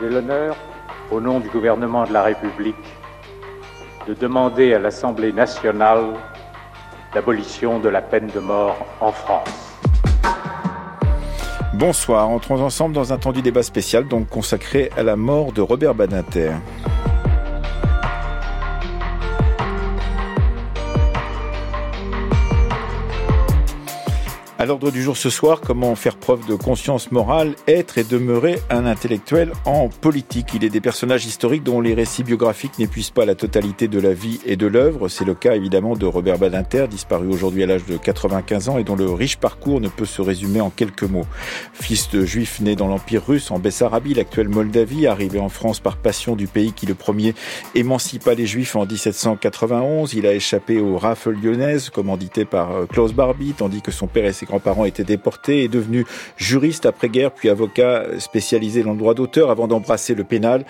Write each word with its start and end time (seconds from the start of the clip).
J'ai 0.00 0.08
l'honneur, 0.08 0.56
au 1.10 1.20
nom 1.20 1.40
du 1.40 1.50
gouvernement 1.50 2.04
de 2.04 2.12
la 2.14 2.22
République, 2.22 2.74
de 4.08 4.14
demander 4.14 4.72
à 4.72 4.78
l'Assemblée 4.78 5.30
nationale 5.30 6.14
l'abolition 7.14 7.78
de 7.80 7.90
la 7.90 8.00
peine 8.00 8.28
de 8.28 8.40
mort 8.40 8.86
en 9.00 9.12
France. 9.12 9.76
Bonsoir, 11.74 12.30
entrons 12.30 12.62
ensemble 12.62 12.94
dans 12.94 13.12
un 13.12 13.18
temps 13.18 13.32
débat 13.32 13.62
spécial 13.62 14.08
donc 14.08 14.28
consacré 14.30 14.90
à 14.96 15.02
la 15.02 15.16
mort 15.16 15.52
de 15.52 15.60
Robert 15.60 15.94
Badinter. 15.94 16.52
À 24.60 24.66
l'ordre 24.66 24.90
du 24.90 25.02
jour 25.02 25.16
ce 25.16 25.30
soir, 25.30 25.62
comment 25.62 25.94
faire 25.94 26.18
preuve 26.18 26.46
de 26.46 26.54
conscience 26.54 27.12
morale, 27.12 27.54
être 27.66 27.96
et 27.96 28.04
demeurer 28.04 28.60
un 28.68 28.84
intellectuel 28.84 29.52
en 29.64 29.88
politique? 29.88 30.48
Il 30.52 30.64
est 30.64 30.68
des 30.68 30.82
personnages 30.82 31.24
historiques 31.24 31.62
dont 31.62 31.80
les 31.80 31.94
récits 31.94 32.24
biographiques 32.24 32.78
n'épuisent 32.78 33.08
pas 33.08 33.24
la 33.24 33.34
totalité 33.34 33.88
de 33.88 33.98
la 33.98 34.12
vie 34.12 34.38
et 34.44 34.56
de 34.56 34.66
l'œuvre. 34.66 35.08
C'est 35.08 35.24
le 35.24 35.32
cas 35.32 35.54
évidemment 35.54 35.96
de 35.96 36.04
Robert 36.04 36.36
Badinter, 36.36 36.88
disparu 36.90 37.28
aujourd'hui 37.28 37.62
à 37.62 37.66
l'âge 37.66 37.86
de 37.86 37.96
95 37.96 38.68
ans 38.68 38.76
et 38.76 38.84
dont 38.84 38.96
le 38.96 39.10
riche 39.10 39.38
parcours 39.38 39.80
ne 39.80 39.88
peut 39.88 40.04
se 40.04 40.20
résumer 40.20 40.60
en 40.60 40.68
quelques 40.68 41.04
mots. 41.04 41.24
Fils 41.72 42.10
de 42.10 42.26
juif 42.26 42.60
né 42.60 42.76
dans 42.76 42.86
l'Empire 42.86 43.24
russe, 43.26 43.50
en 43.50 43.60
Bessarabie, 43.60 44.12
l'actuelle 44.12 44.50
Moldavie, 44.50 45.06
arrivé 45.06 45.40
en 45.40 45.48
France 45.48 45.80
par 45.80 45.96
passion 45.96 46.36
du 46.36 46.48
pays 46.48 46.74
qui 46.74 46.84
le 46.84 46.94
premier 46.94 47.34
émancipa 47.74 48.34
les 48.34 48.44
juifs 48.44 48.76
en 48.76 48.84
1791. 48.84 50.12
Il 50.12 50.26
a 50.26 50.34
échappé 50.34 50.80
aux 50.80 50.98
rafles 50.98 51.32
lyonnaises, 51.42 51.88
commandité 51.88 52.44
par 52.44 52.72
euh, 52.72 52.84
Klaus 52.84 53.14
Barbie, 53.14 53.54
tandis 53.56 53.80
que 53.80 53.90
son 53.90 54.06
père 54.06 54.26
et 54.26 54.34
ses 54.34 54.49
grands-parents 54.50 54.84
étaient 54.84 55.04
déportés, 55.04 55.64
est 55.64 55.68
devenu 55.68 56.04
juriste 56.36 56.84
après-guerre, 56.84 57.30
puis 57.30 57.48
avocat 57.48 58.04
spécialisé 58.18 58.82
dans 58.82 58.92
le 58.92 58.98
droit 58.98 59.14
d'auteur 59.14 59.50
avant 59.50 59.68
d'embrasser 59.68 60.14
le 60.14 60.24
pénal 60.24 60.64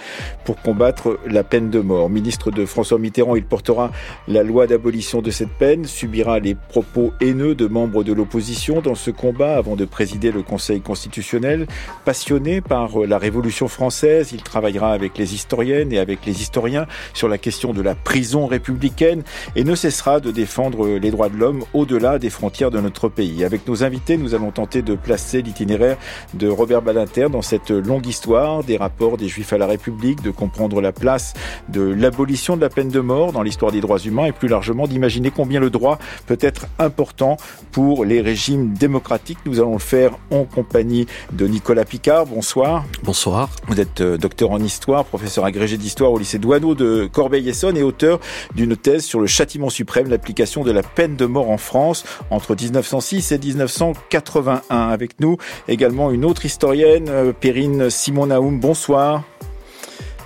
pour 0.45 0.61
combattre 0.61 1.19
la 1.27 1.43
peine 1.43 1.71
de 1.71 1.81
mort. 1.81 2.11
Ministre 2.11 2.51
de 2.51 2.67
François 2.67 2.99
Mitterrand, 2.99 3.37
il 3.37 3.45
portera 3.45 3.91
la 4.29 4.43
loi 4.43 4.67
d'abolition 4.67 5.23
de 5.23 5.31
cette 5.31 5.51
peine, 5.59 5.87
subira 5.87 6.39
les 6.39 6.55
propos 6.55 7.13
haineux 7.21 7.55
de 7.55 7.67
membres 7.67 8.05
de 8.05 8.13
l'opposition 8.13 8.81
dans 8.81 8.95
ce 8.95 9.11
combat 9.11 9.57
avant 9.57 9.77
de 9.77 9.85
présider 9.85 10.31
le 10.31 10.43
Conseil 10.43 10.81
constitutionnel. 10.81 11.67
Passionné 12.05 12.61
par 12.61 12.99
la 12.99 13.19
Révolution 13.19 13.69
française, 13.69 14.33
il 14.33 14.43
travaillera 14.43 14.93
avec 14.93 15.17
les 15.17 15.35
historiennes 15.35 15.93
et 15.93 15.99
avec 15.99 16.27
les 16.27 16.43
historiens 16.43 16.87
sur 17.15 17.29
la 17.29 17.39
question 17.39 17.73
de 17.73 17.83
la 17.83 17.95
prison 17.95 18.47
républicaine 18.47 19.23
et 19.57 19.65
ne 19.65 19.75
cessera 19.75 20.21
de 20.21 20.31
défendre 20.31 20.99
les 20.99 21.11
droits 21.11 21.29
de 21.29 21.37
l'homme 21.37 21.65
au-delà 21.73 22.19
des 22.19 22.31
frontières 22.31 22.71
de 22.71 22.81
notre 22.81 23.09
pays. 23.09 23.45
Avec 23.45 23.65
nos 23.71 23.85
invités, 23.85 24.17
nous 24.17 24.35
allons 24.35 24.51
tenter 24.51 24.83
de 24.83 24.97
placer 24.97 25.43
l'itinéraire 25.43 25.97
de 26.35 26.49
Robert 26.49 26.83
Badinter 26.83 27.29
dans 27.31 27.41
cette 27.41 27.71
longue 27.71 28.07
histoire 28.07 28.65
des 28.65 28.77
rapports 28.77 29.17
des 29.17 29.29
Juifs 29.29 29.53
à 29.53 29.59
la 29.59 29.67
République, 29.67 30.23
de 30.23 30.33
comprendre 30.33 30.81
la 30.81 30.91
place 30.91 31.35
de 31.69 31.81
l'abolition 31.83 32.57
de 32.57 32.63
la 32.63 32.69
peine 32.69 32.89
de 32.89 32.99
mort 32.99 33.33
dans 33.33 33.43
l'histoire 33.43 33.71
des 33.71 33.81
droits 33.81 34.01
humains 34.01 34.25
et 34.25 34.33
plus 34.33 34.49
largement 34.49 34.89
d'imaginer 34.89 35.31
combien 35.31 35.61
le 35.61 35.71
droit 35.71 36.01
peut 36.27 36.39
être 36.41 36.67
important 36.81 37.37
pour 37.71 38.05
les 38.05 38.21
régimes 38.21 38.75
démocratiques. 38.75 39.39
Nous 39.47 39.61
allons 39.61 39.75
le 39.75 39.79
faire 39.79 40.19
en 40.33 40.45
compagnie 40.45 41.07
de 41.33 41.47
Nicolas 41.47 41.85
Picard. 41.85 42.27
Bonsoir. 42.27 42.85
Bonsoir. 43.05 43.51
Vous 43.69 43.81
êtes 43.81 44.01
euh, 44.01 44.19
docteur 44.19 44.51
en 44.51 44.59
histoire, 44.59 45.05
professeur 45.05 45.45
agrégé 45.45 45.77
d'histoire 45.77 46.11
au 46.11 46.19
lycée 46.19 46.39
Douaneau 46.39 46.75
de 46.75 47.09
Corbeil-Essonne 47.13 47.77
et 47.77 47.85
auteur 47.85 48.19
d'une 48.57 48.77
thèse 48.77 49.05
sur 49.05 49.21
le 49.21 49.29
châtiment 49.29 49.71
suprême, 49.71 50.09
l'application 50.09 50.65
de 50.65 50.73
la 50.73 50.83
peine 50.83 51.15
de 51.15 51.27
mort 51.27 51.51
en 51.51 51.59
France 51.59 52.05
entre 52.31 52.57
1906 52.57 53.31
et 53.31 53.39
19 53.39 53.60
1981. 53.65 54.89
Avec 54.89 55.21
nous 55.21 55.37
également 55.69 56.11
une 56.11 56.25
autre 56.25 56.45
historienne, 56.45 57.09
euh, 57.09 57.33
Perrine 57.33 57.91
Simon-Naoum. 57.91 58.59
Bonsoir. 58.59 59.25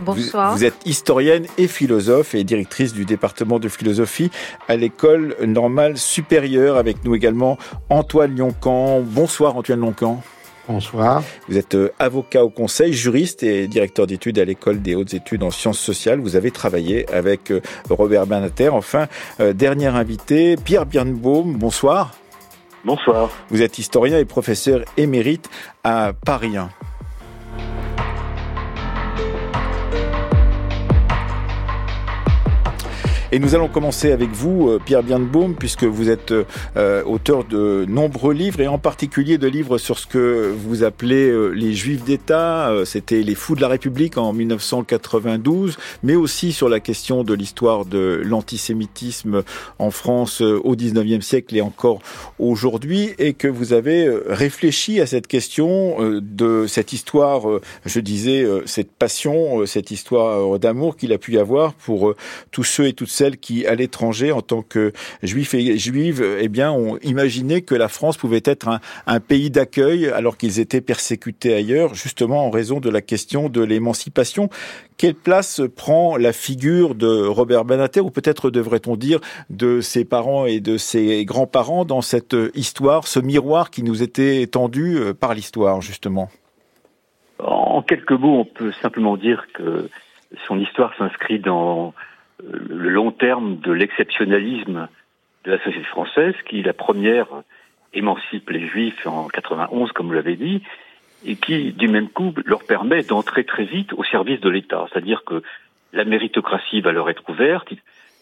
Bonsoir. 0.01 0.57
Vous, 0.57 0.65
êtes 0.65 0.75
historienne 0.85 1.47
et 1.57 1.69
philosophe 1.69 2.35
et 2.35 2.45
directrice 2.45 2.93
du 2.93 3.05
département 3.05 3.59
de 3.59 3.69
philosophie 3.69 4.31
à 4.69 4.77
l'école 4.77 5.37
normale 5.47 5.97
supérieure. 5.97 6.77
Avec 6.77 7.05
nous 7.05 7.15
également 7.15 7.59
Antoine 7.91 8.37
Lioncan. 8.37 9.01
Bonsoir 9.01 9.57
Antoine 9.57 9.81
Lioncan. 9.81 10.23
Bonsoir. 10.67 11.23
Vous 11.49 11.59
êtes 11.59 11.75
euh, 11.75 11.93
avocat 11.99 12.43
au 12.43 12.49
conseil, 12.49 12.95
juriste 12.95 13.43
et 13.43 13.69
directeur 13.69 14.07
d'études 14.07 14.39
à 14.39 14.45
l'école 14.45 14.81
des 14.81 14.95
hautes 14.95 15.13
études 15.13 15.43
en 15.43 15.51
sciences 15.51 15.79
sociales. 15.79 16.21
Vous 16.21 16.37
avez 16.37 16.51
travaillé 16.51 17.09
avec 17.13 17.51
euh, 17.51 17.61
Robert 17.91 18.27
Banater. 18.27 18.71
Enfin, 18.71 19.07
dernier 19.39 19.89
invité, 19.89 20.57
Pierre 20.57 20.87
Birnbaum. 20.87 21.55
Bonsoir. 21.55 22.13
Bonsoir. 22.85 23.31
Vous 23.49 23.63
êtes 23.63 23.79
historien 23.79 24.19
et 24.19 24.27
professeur 24.27 24.85
émérite 24.99 25.49
à 25.85 26.13
Paris 26.25 26.59
1. 26.59 26.69
Et 33.35 33.41
nous 33.41 33.57
allons 33.57 33.67
commencer 33.67 34.13
avec 34.13 34.31
vous, 34.31 34.69
euh, 34.69 34.79
Pierre 34.79 35.03
Birnbaum, 35.03 35.57
puisque 35.57 35.83
vous 35.83 36.09
êtes 36.09 36.33
euh, 36.77 37.03
auteur 37.03 37.43
de 37.43 37.85
nombreux 37.89 38.33
livres, 38.33 38.61
et 38.61 38.69
en 38.69 38.79
particulier 38.79 39.39
de 39.39 39.49
livres 39.49 39.77
sur 39.77 39.99
ce 39.99 40.07
que 40.07 40.55
vous 40.57 40.85
appelez 40.85 41.31
euh, 41.31 41.49
les 41.49 41.73
Juifs 41.73 42.05
d'État. 42.05 42.73
C'était 42.85 43.23
Les 43.23 43.35
Fous 43.35 43.57
de 43.57 43.61
la 43.61 43.67
République 43.67 44.19
en 44.19 44.33
1992, 44.33 45.77
mais 46.05 46.15
aussi 46.15 46.53
sur 46.53 46.69
la 46.69 46.79
question 46.79 47.25
de 47.25 47.35
l'histoire 47.35 47.87
de 47.87 48.23
l'antisémitisme 48.25 49.43
en 49.81 49.91
France 49.91 50.41
au 50.41 50.77
19e 50.77 51.21
siècle 51.21 51.57
et 51.57 51.61
encore 51.61 51.99
aujourd'hui, 52.39 53.15
et 53.19 53.33
que 53.33 53.49
vous 53.49 53.73
avez 53.73 54.09
réfléchi 54.29 55.01
à 55.01 55.07
cette 55.07 55.27
question 55.27 55.97
de 56.23 56.67
cette 56.69 56.93
histoire, 56.93 57.43
je 57.85 57.99
disais, 57.99 58.47
cette 58.67 58.93
passion, 58.93 59.67
cette 59.67 59.91
histoire 59.91 60.61
d'amour 60.61 60.97
qu'il 60.97 61.13
a 61.13 61.19
pu 61.19 61.33
y 61.33 61.39
avoir 61.39 61.75
pour 61.75 62.15
tous 62.53 62.65
ceux 62.65 62.87
et 62.87 62.93
toutes 62.93 63.09
celles 63.09 63.24
qui, 63.33 63.67
à 63.67 63.75
l'étranger, 63.75 64.33
en 64.33 64.41
tant 64.41 64.63
que 64.63 64.93
juifs 65.23 65.55
et 65.55 65.79
juives, 65.79 66.25
eh 66.39 66.49
bien, 66.49 66.73
ont 66.73 66.99
imaginé 67.03 67.63
que 67.63 67.75
la 67.75 67.89
France 67.89 68.17
pouvait 68.17 68.43
être 68.45 68.69
un, 69.07 69.21
pays 69.21 69.51
d'accueil 69.51 70.09
alors 70.09 70.37
qu'ils 70.37 70.61
étaient 70.61 70.81
persécutés 70.81 71.55
ailleurs, 71.55 71.95
justement 71.95 72.47
en 72.47 72.51
raison 72.51 72.81
de 72.81 72.91
la 72.91 73.01
question 73.01 73.49
de 73.49 73.63
l'émancipation. 73.63 74.49
Quelle 74.97 75.15
place 75.15 75.61
prend 75.75 76.17
la 76.17 76.33
figure 76.33 76.95
de 76.95 77.27
Robert 77.27 77.65
Benater, 77.65 78.01
ou 78.01 78.11
peut-être 78.11 78.51
devrait-on 78.51 78.97
dire 78.97 79.21
de 79.51 79.81
ses 79.81 80.05
parents 80.05 80.47
et 80.47 80.61
de 80.61 80.77
ses 80.77 81.25
grands-parents 81.25 81.85
dans 81.85 82.03
cette 82.03 82.37
histoire, 82.55 83.07
ce 83.07 83.21
miroir 83.21 83.71
qui 83.71 83.83
nous 83.83 84.03
était 84.03 84.47
tendu 84.47 84.97
euh, 84.97 85.15
par 85.15 85.35
l'histoire, 85.35 85.81
justement? 85.81 86.29
En 87.39 87.83
quelques 87.83 88.13
mots, 88.13 88.39
on 88.39 88.45
peut 88.45 88.73
simplement 88.81 89.17
dire 89.17 89.47
que 89.55 89.89
son 90.47 90.59
histoire 90.59 90.95
s'inscrit 90.97 91.39
dans 91.39 91.95
le 92.51 92.89
long 92.89 93.11
terme 93.11 93.59
de 93.59 93.73
l'exceptionnalisme 93.73 94.89
de 95.45 95.51
la 95.51 95.59
société 95.59 95.85
française, 95.85 96.35
qui 96.49 96.63
la 96.63 96.73
première 96.73 97.29
émancipe 97.93 98.51
les 98.51 98.67
Juifs 98.67 99.07
en 99.07 99.29
91, 99.29 99.93
comme 99.93 100.09
vous 100.09 100.13
l'avez 100.13 100.37
dit, 100.37 100.63
et 101.25 101.37
qui, 101.37 101.73
du 101.73 101.89
même 101.89 102.09
coup, 102.09 102.35
leur 102.45 102.65
permet 102.65 103.03
d'entrer 103.03 103.45
très 103.45 103.65
vite 103.65 103.93
au 103.95 104.05
service 104.05 104.41
de 104.41 104.51
l'État. 104.51 104.87
C'est-à-dire 104.91 105.25
que 105.25 105.43
la 105.93 106.05
méritocratie 106.05 106.81
va 106.81 106.93
leur 106.93 107.09
être 107.09 107.29
ouverte, 107.29 107.73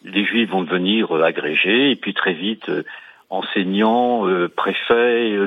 les 0.05 0.25
Juifs 0.25 0.51
vont 0.51 0.63
devenir 0.63 1.17
euh, 1.17 1.23
agrégés, 1.23 1.91
et 1.91 1.97
puis 1.97 2.15
très 2.15 2.35
vite 2.35 2.69
euh, 2.69 2.83
enseignants, 3.31 4.29
euh, 4.29 4.49
préfets, 4.49 5.39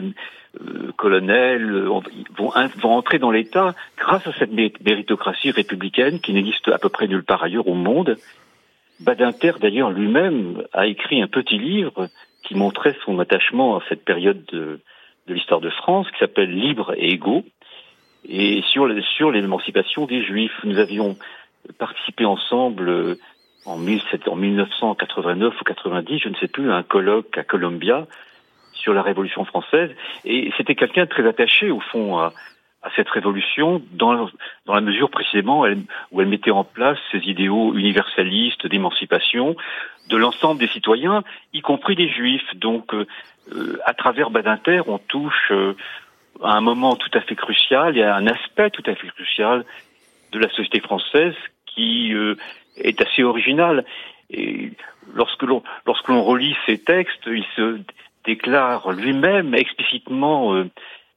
colonels, 0.95 1.83
vont, 1.83 2.01
vont 2.37 2.91
entrer 2.91 3.19
dans 3.19 3.29
l'État 3.29 3.75
grâce 3.97 4.25
à 4.25 4.31
cette 4.31 4.53
méritocratie 4.53 5.51
républicaine 5.51 6.21
qui 6.21 6.31
n'existe 6.31 6.69
à 6.69 6.77
peu 6.77 6.87
près 6.87 7.07
nulle 7.07 7.25
part 7.25 7.43
ailleurs 7.43 7.67
au 7.67 7.73
monde 7.73 8.17
Badinter, 8.99 9.53
d'ailleurs, 9.59 9.91
lui-même 9.91 10.63
a 10.73 10.87
écrit 10.87 11.21
un 11.21 11.27
petit 11.27 11.57
livre 11.57 12.07
qui 12.43 12.55
montrait 12.55 12.95
son 13.05 13.19
attachement 13.19 13.77
à 13.77 13.83
cette 13.89 14.05
période 14.05 14.45
de, 14.45 14.79
l'histoire 15.27 15.59
de 15.59 15.69
France, 15.69 16.09
qui 16.11 16.19
s'appelle 16.19 16.51
Libre 16.51 16.93
et 16.95 17.11
égaux, 17.11 17.43
et 18.27 18.61
sur, 18.71 18.87
sur 19.15 19.31
l'émancipation 19.31 20.05
des 20.05 20.23
Juifs. 20.23 20.59
Nous 20.63 20.77
avions 20.77 21.17
participé 21.77 22.25
ensemble 22.25 22.89
euh, 22.89 23.15
en, 23.65 23.77
1989 23.77 25.59
ou 25.59 25.63
90, 25.63 26.19
je 26.19 26.29
ne 26.29 26.35
sais 26.35 26.47
plus, 26.47 26.71
à 26.71 26.75
un 26.75 26.83
colloque 26.83 27.37
à 27.37 27.43
Columbia 27.43 28.07
sur 28.73 28.93
la 28.93 29.01
Révolution 29.01 29.45
française, 29.45 29.89
et 30.25 30.51
c'était 30.57 30.75
quelqu'un 30.75 31.07
très 31.07 31.27
attaché, 31.27 31.71
au 31.71 31.79
fond, 31.79 32.19
à, 32.19 32.33
à 32.85 32.91
cette 32.95 33.09
révolution 33.09 33.81
dans, 33.93 34.29
dans 34.67 34.75
la 34.75 34.81
mesure 34.81 35.09
précisément 35.09 35.65
où 36.11 36.21
elle 36.21 36.27
mettait 36.27 36.51
en 36.51 36.63
place 36.63 36.99
ces 37.11 37.17
idéaux 37.17 37.73
universalistes 37.73 38.67
d'émancipation 38.67 39.55
de 40.07 40.17
l'ensemble 40.17 40.59
des 40.59 40.67
citoyens, 40.67 41.23
y 41.51 41.61
compris 41.61 41.95
des 41.95 42.09
juifs. 42.09 42.55
Donc, 42.55 42.93
euh, 42.93 43.07
euh, 43.51 43.79
à 43.85 43.95
travers 43.95 44.29
Badinter, 44.29 44.81
on 44.85 44.99
touche 44.99 45.51
euh, 45.51 45.75
à 46.43 46.55
un 46.55 46.61
moment 46.61 46.95
tout 46.95 47.09
à 47.15 47.21
fait 47.21 47.35
crucial 47.35 47.97
et 47.97 48.03
à 48.03 48.15
un 48.15 48.27
aspect 48.27 48.69
tout 48.69 48.83
à 48.85 48.93
fait 48.93 49.07
crucial 49.07 49.65
de 50.31 50.37
la 50.37 50.49
société 50.49 50.79
française 50.79 51.33
qui 51.65 52.13
est 52.77 53.01
assez 53.01 53.23
original. 53.23 53.83
Et 54.29 54.71
lorsque 55.13 55.43
l'on 55.43 55.63
lorsque 55.85 56.07
l'on 56.07 56.23
relit 56.23 56.55
ces 56.65 56.77
textes, 56.77 57.25
il 57.25 57.45
se 57.55 57.79
déclare 58.25 58.91
lui-même 58.91 59.53
explicitement 59.55 60.63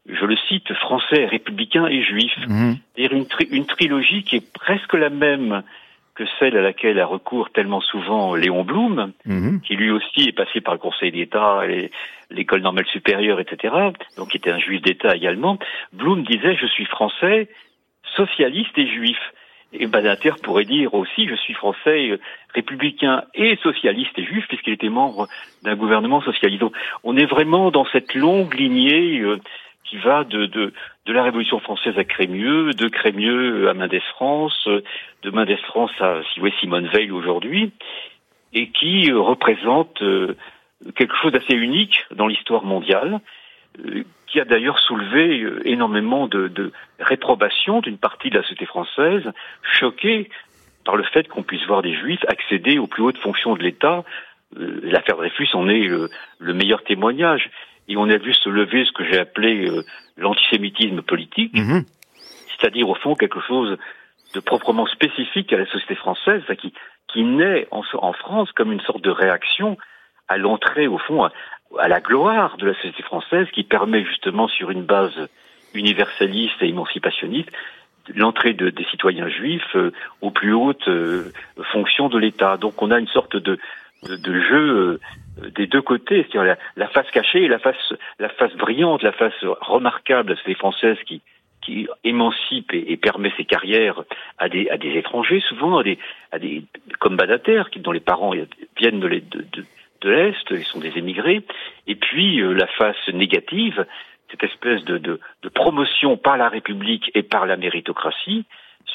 je 0.09 0.25
le 0.25 0.37
cite, 0.49 0.73
français, 0.75 1.27
républicain 1.27 1.87
et 1.87 2.03
juif. 2.03 2.33
Mhm. 2.47 2.77
C'est-à-dire 2.95 3.17
une, 3.17 3.27
une, 3.51 3.67
trilogie 3.67 4.25
qui 4.25 4.37
est 4.37 4.53
presque 4.53 4.95
la 4.95 5.11
même 5.11 5.63
que 6.15 6.25
celle 6.41 6.57
à 6.57 6.63
laquelle 6.63 6.99
a 6.99 7.07
recours 7.07 7.51
tellement 7.51 7.81
souvent 7.81 8.35
Léon 8.35 8.65
Blum, 8.65 9.13
mhm. 9.25 9.61
qui 9.61 9.77
lui 9.77 9.91
aussi 9.91 10.29
est 10.29 10.33
passé 10.33 10.61
par 10.61 10.75
le 10.75 10.81
Conseil 10.81 11.13
d'État, 11.13 11.63
l'école 12.31 12.63
normale 12.63 12.87
supérieure, 12.87 13.39
etc., 13.39 13.73
donc 14.17 14.31
qui 14.31 14.39
était 14.39 14.51
un 14.51 14.59
juif 14.59 14.83
d'État 14.83 15.15
également. 15.15 15.59
Blum 15.93 16.25
disait, 16.25 16.57
je 16.57 16.67
suis 16.67 16.87
français, 16.87 17.49
socialiste 18.17 18.77
et 18.77 18.89
juif. 18.89 19.19
Et 19.73 19.87
Badinter 19.87 20.33
pourrait 20.43 20.65
dire 20.65 20.95
aussi, 20.95 21.29
je 21.29 21.35
suis 21.37 21.55
français, 21.55 22.19
républicain 22.55 23.25
et 23.35 23.57
socialiste 23.63 24.19
et 24.19 24.25
juif, 24.25 24.45
puisqu'il 24.49 24.73
était 24.73 24.89
membre 24.89 25.29
d'un 25.63 25.77
gouvernement 25.77 26.23
socialiste. 26.23 26.63
Donc, 26.63 26.75
on 27.05 27.17
est 27.17 27.27
vraiment 27.27 27.71
dans 27.71 27.85
cette 27.93 28.15
longue 28.15 28.55
lignée 28.55 29.21
euh, 29.21 29.39
qui 29.85 29.97
va 29.97 30.25
de, 30.25 30.47
de, 30.47 30.73
la 31.07 31.23
Révolution 31.23 31.61
française 31.61 31.97
à 31.99 32.05
Crémieux, 32.05 32.73
de 32.75 32.89
Crémieux 32.89 33.69
à 33.69 33.75
Mendès 33.75 34.03
France, 34.11 34.69
de 35.23 35.31
Mendès 35.31 35.57
France 35.69 35.93
à 36.01 36.21
Simone 36.61 36.89
Veil 36.89 37.11
aujourd'hui, 37.11 37.73
et 38.53 38.69
qui 38.71 39.11
euh, 39.11 39.19
représente 39.19 40.03
euh, 40.03 40.37
quelque 40.95 41.17
chose 41.17 41.33
d'assez 41.33 41.55
unique 41.55 42.05
dans 42.15 42.27
l'histoire 42.27 42.65
mondiale, 42.65 43.21
euh, 43.85 44.05
qui 44.27 44.41
a 44.41 44.45
d'ailleurs 44.45 44.79
soulevé 44.79 45.43
énormément 45.65 46.27
de, 46.27 46.49
de 46.49 46.73
réprobation 47.01 47.81
d'une 47.81 47.97
partie 47.97 48.29
de 48.29 48.37
la 48.37 48.43
société 48.43 48.67
française, 48.67 49.23
choquée 49.63 50.29
par 50.85 50.97
le 50.97 51.03
fait 51.05 51.29
qu'on 51.29 51.43
puisse 51.43 51.67
voir 51.67 51.81
des 51.81 51.95
juifs 51.95 52.25
accéder 52.29 52.79
aux 52.79 52.87
plus 52.87 53.03
hautes 53.03 53.19
fonctions 53.19 53.57
de 53.57 53.63
l'État. 53.63 54.05
L'affaire 54.55 55.17
Dreyfus 55.17 55.49
en 55.55 55.69
est 55.69 55.87
le 56.39 56.55
meilleur 56.55 56.83
témoignage 56.85 57.51
et 57.89 57.97
on 57.97 58.09
a 58.09 58.17
vu 58.17 58.35
se 58.35 58.49
lever 58.49 58.85
ce 58.85 58.93
que 58.93 59.05
j'ai 59.05 59.19
appelé 59.19 59.69
euh, 59.69 59.85
l'antisémitisme 60.17 61.03
politique, 61.03 61.55
mhm. 61.55 61.85
c'est-à-dire 62.49 62.89
au 62.89 62.95
fond 62.95 63.15
quelque 63.15 63.41
chose 63.41 63.79
de 64.35 64.41
proprement 64.41 64.87
spécifique 64.87 65.53
à 65.53 65.57
la 65.57 65.67
société 65.67 65.95
française, 65.95 66.43
qui, 66.61 66.73
qui 67.09 67.25
naît 67.25 67.67
en, 67.71 67.83
en, 67.95 68.13
France 68.13 68.53
comme 68.53 68.73
une 68.73 68.81
sorte 68.83 69.03
de 69.03 69.11
réaction 69.11 69.79
à 70.29 70.37
l'entrée, 70.37 70.87
au 70.87 70.99
fond, 70.99 71.25
à, 71.25 71.89
la 71.89 72.01
gloire 72.01 72.59
de 72.59 72.67
la 72.67 72.75
société 72.75 73.03
française, 73.03 73.47
qui 73.53 73.65
permet 73.65 74.05
justement 74.05 74.49
sur 74.49 74.71
une 74.71 74.85
base 74.85 75.29
universaliste 75.75 76.61
et 76.61 76.69
émancipationniste 76.69 77.51
l'entrée 78.15 78.55
de, 78.55 78.71
des 78.71 78.85
citoyens 78.85 79.29
juifs 79.29 79.77
euh, 79.77 79.93
aux 80.23 80.31
plus 80.31 80.55
hautes 80.55 80.89
euh, 80.89 81.31
fonctions 81.73 82.09
de 82.09 82.19
l'État. 82.19 82.57
Donc 82.57 82.81
on 82.81 82.91
a 82.91 82.99
une 82.99 83.09
sorte 83.09 83.37
de, 83.37 83.59
de, 84.03 84.41
jeu 84.41 85.01
euh, 85.43 85.51
des 85.51 85.67
deux 85.67 85.83
côtés, 85.83 86.27
c'est-à-dire 86.31 86.57
la, 86.77 86.89
face 86.89 87.11
cachée 87.11 87.45
et 87.45 87.49
la 87.49 87.59
face, 87.59 87.95
la 88.19 88.29
face 88.29 88.55
brillante, 88.55 89.03
la 89.03 89.13
face 89.13 89.35
remarquable. 89.61 90.31
De 90.31 90.37
ces 90.45 90.55
Françaises 90.55 90.99
qui, 91.07 91.23
qui 91.63 91.87
émancipe 92.05 92.73
et, 92.73 92.97
permet 92.97 93.33
ses 93.37 93.45
carrières 93.45 94.03
à 94.39 94.49
des, 94.49 94.69
à 94.71 94.79
des 94.79 94.97
étrangers, 94.97 95.41
souvent 95.49 95.79
à 95.79 95.83
des, 95.83 95.99
à 96.33 96.39
des 96.39 96.65
comme 96.99 97.19
qui, 97.71 97.81
dont 97.81 97.93
les 97.93 98.01
parents 98.01 98.33
viennent 98.77 99.01
de, 99.01 99.09
de, 99.09 99.65
de, 100.01 100.11
l'Est, 100.11 100.47
ils 100.51 100.65
sont 100.65 100.81
des 100.81 100.97
émigrés, 100.97 101.43
et 101.87 101.95
puis 101.95 102.41
euh, 102.41 102.53
la 102.53 102.67
face 102.67 103.09
négative, 103.13 103.85
cette 104.31 104.45
espèce 104.45 104.85
de, 104.85 104.99
de, 104.99 105.21
de, 105.43 105.49
promotion 105.49 106.17
par 106.17 106.37
la 106.37 106.49
République 106.49 107.11
et 107.15 107.23
par 107.23 107.47
la 107.47 107.57
méritocratie, 107.57 108.45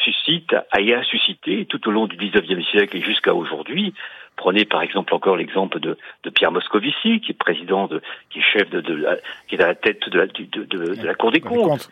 suscite, 0.03 0.53
a, 0.53 0.65
a 0.71 1.03
suscité 1.03 1.65
tout 1.65 1.87
au 1.87 1.91
long 1.91 2.07
du 2.07 2.17
XIXe 2.17 2.65
siècle 2.69 2.97
et 2.97 3.01
jusqu'à 3.01 3.33
aujourd'hui 3.33 3.93
Prenez 4.35 4.65
par 4.65 4.81
exemple 4.81 5.13
encore 5.13 5.37
l'exemple 5.37 5.79
de, 5.79 5.97
de, 6.23 6.29
Pierre 6.29 6.51
Moscovici, 6.51 7.21
qui 7.21 7.31
est 7.31 7.37
président, 7.37 7.87
de, 7.87 8.01
qui 8.29 8.39
est 8.39 8.41
chef 8.41 8.69
de, 8.69 8.81
de 8.81 8.93
la, 8.93 9.17
qui 9.47 9.55
est 9.55 9.61
à 9.61 9.67
la 9.67 9.75
tête 9.75 10.09
de 10.09 10.17
la, 10.17 10.27
de, 10.27 10.65
de 10.65 11.05
la 11.05 11.13
Cour 11.13 11.31
des 11.31 11.41
comptes. 11.41 11.89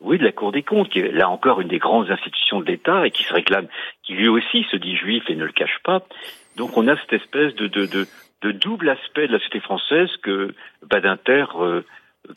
oui, 0.00 0.18
de 0.18 0.24
la 0.24 0.32
Cour 0.32 0.52
des 0.52 0.62
comptes, 0.62 0.88
qui 0.88 1.00
est 1.00 1.12
là 1.12 1.28
encore 1.28 1.60
une 1.60 1.68
des 1.68 1.78
grandes 1.78 2.10
institutions 2.10 2.60
de 2.60 2.66
l'État 2.66 3.06
et 3.06 3.10
qui 3.10 3.24
se 3.24 3.32
réclame, 3.32 3.66
qui 4.02 4.14
lui 4.14 4.28
aussi 4.28 4.64
se 4.70 4.76
dit 4.76 4.96
juif 4.96 5.24
et 5.28 5.34
ne 5.34 5.44
le 5.44 5.52
cache 5.52 5.78
pas. 5.84 6.02
Donc 6.56 6.76
on 6.76 6.86
a 6.88 6.96
cette 6.96 7.12
espèce 7.12 7.54
de, 7.56 7.66
de, 7.66 7.86
de, 7.86 8.06
de 8.42 8.52
double 8.52 8.88
aspect 8.88 9.26
de 9.26 9.32
la 9.32 9.38
société 9.38 9.60
française 9.60 10.10
que 10.22 10.54
Badinter 10.82 11.46
euh, 11.56 11.82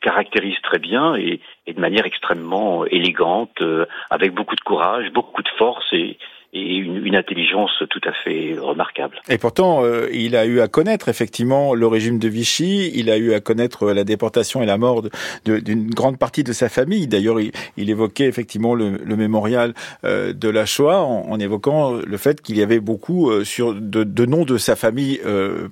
caractérise 0.01 0.59
très 0.63 0.79
bien 0.79 1.15
et, 1.15 1.41
et, 1.68 1.73
de 1.73 1.79
manière 1.79 2.06
extrêmement 2.06 2.85
élégante, 2.85 3.62
euh, 3.62 3.85
avec 4.09 4.33
beaucoup 4.33 4.56
de 4.56 4.62
courage, 4.62 5.12
beaucoup 5.12 5.44
de 5.44 5.50
force 5.57 5.85
et, 5.94 6.18
et 6.53 6.75
une, 6.75 7.06
une, 7.06 7.15
intelligence 7.15 7.71
tout 7.89 8.01
à 8.06 8.12
fait 8.12 8.56
remarquable. 8.59 9.21
Et 9.30 9.38
pourtant, 9.38 9.86
euh, 9.86 10.09
il 10.12 10.36
a 10.36 10.45
eu 10.45 10.59
à 10.59 10.68
connaître 10.68 11.07
effectivement 11.07 11.74
le 11.74 11.88
régime 11.88 12.19
de 12.19 12.27
Vichy, 12.27 12.92
il 12.94 13.09
a 13.09 13.18
eu 13.18 13.33
à 13.33 13.39
connaître 13.39 13.92
la 13.92 14.03
déportation 14.03 14.62
et 14.62 14.65
la 14.65 14.77
mort 14.77 15.03
d'une 15.45 15.89
grande 15.89 16.18
partie 16.18 16.44
de 16.44 16.51
sa 16.51 16.68
famille. 16.68 17.07
D'ailleurs, 17.07 17.39
il, 17.39 17.51
il, 17.77 17.89
évoquait 17.89 18.25
effectivement 18.25 18.75
le, 18.75 18.98
le 19.03 19.15
mémorial 19.15 19.74
euh, 20.03 20.33
de 20.33 20.50
la 20.50 20.65
Shoah 20.65 21.01
en, 21.01 21.30
en, 21.30 21.39
évoquant 21.39 21.94
le 21.94 22.18
fait 22.18 22.42
qu'il 22.42 22.57
y 22.57 22.63
avait 22.63 22.81
beaucoup 22.81 23.30
euh, 23.30 23.45
sur 23.45 23.74
de, 23.74 24.04
de, 24.04 24.25
noms 24.25 24.44
de 24.44 24.57
sa 24.57 24.75
famille 24.75 25.21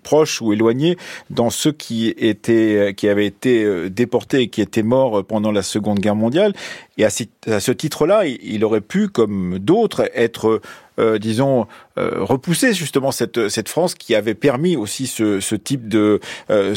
proche 0.03 0.41
ou 0.41 0.53
éloignés 0.53 0.95
dans 1.29 1.49
ceux 1.49 1.71
qui 1.71 2.13
étaient 2.17 2.93
qui 2.95 3.09
avaient 3.09 3.25
été 3.25 3.89
déportés 3.89 4.41
et 4.41 4.47
qui 4.47 4.61
étaient 4.61 4.83
morts 4.83 5.25
pendant 5.25 5.51
la 5.51 5.61
Seconde 5.61 5.99
Guerre 5.99 6.15
mondiale. 6.15 6.53
Et 6.99 7.05
à 7.05 7.09
ce, 7.09 7.71
titre-là, 7.71 8.25
il 8.25 8.65
aurait 8.65 8.81
pu, 8.81 9.07
comme 9.07 9.57
d'autres, 9.57 10.11
être, 10.13 10.59
euh, 10.99 11.17
disons, 11.17 11.65
euh, 11.97 12.25
repousser 12.25 12.73
justement 12.73 13.11
cette, 13.11 13.69
France 13.69 13.95
qui 13.95 14.15
avait 14.15 14.35
permis 14.35 14.75
aussi 14.75 15.07
ce, 15.07 15.55
type 15.55 15.87
de 15.87 16.19
euh, 16.49 16.73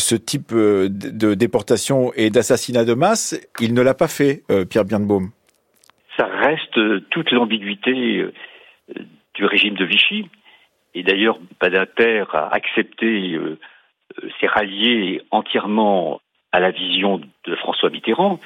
de 0.89 1.35
déportation 1.35 2.13
et 2.15 2.31
d'assassinat 2.31 2.85
de 2.85 2.95
masse. 2.95 3.35
Il 3.61 3.75
ne 3.75 3.83
l'a 3.83 3.95
pas 3.95 4.07
fait, 4.07 4.45
Pierre 4.71 4.85
Birnbaum. 4.85 5.33
Ça 6.17 6.27
reste 6.27 6.79
toute 7.11 7.33
l'ambiguïté 7.33 8.25
du 9.35 9.45
régime 9.45 9.75
de 9.75 9.85
Vichy. 9.85 10.29
Et 10.95 11.03
d'ailleurs, 11.03 11.41
Badinter 11.61 12.27
a 12.33 12.55
accepté, 12.55 13.37
s'est 14.39 14.47
rallié 14.47 15.23
entièrement 15.33 16.21
à 16.53 16.61
la 16.61 16.71
vision 16.71 17.21
de 17.45 17.57
François 17.57 17.91
Mitterrand, 17.91 18.39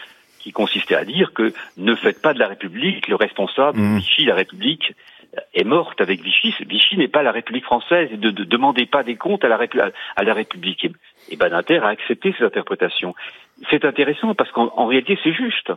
qui 0.47 0.53
consistait 0.53 0.95
à 0.95 1.05
dire 1.05 1.33
que 1.33 1.53
ne 1.77 1.97
faites 1.97 2.23
pas 2.23 2.33
de 2.33 2.39
la 2.39 2.47
République 2.47 3.09
le 3.09 3.17
responsable. 3.17 3.81
Mmh. 3.81 3.97
Vichy, 3.97 4.25
la 4.27 4.37
République 4.37 4.95
est 5.55 5.65
morte 5.65 6.01
avec 6.01 6.23
Vichy. 6.23 6.55
Vichy 6.61 6.97
n'est 6.97 7.09
pas 7.09 7.25
la 7.25 7.33
République 7.33 7.65
française 7.65 8.09
et 8.13 8.17
ne 8.17 8.31
de, 8.31 8.45
demandez 8.45 8.87
pas 8.87 9.03
des 9.03 9.17
comptes 9.17 9.45
à 9.45 9.49
la, 9.49 9.59
à 10.15 10.23
la 10.23 10.35
République. 10.35 10.85
Et, 10.85 10.93
et 11.31 11.37
Badinter 11.37 11.79
a 11.79 11.89
accepté 11.89 12.33
cette 12.39 12.47
interprétation. 12.47 13.17
C'est 13.71 13.85
intéressant 13.85 14.37
parce 14.37 14.53
qu'en 14.53 14.87
réalité 14.87 15.19
c'est 15.25 15.33
juste. 15.33 15.73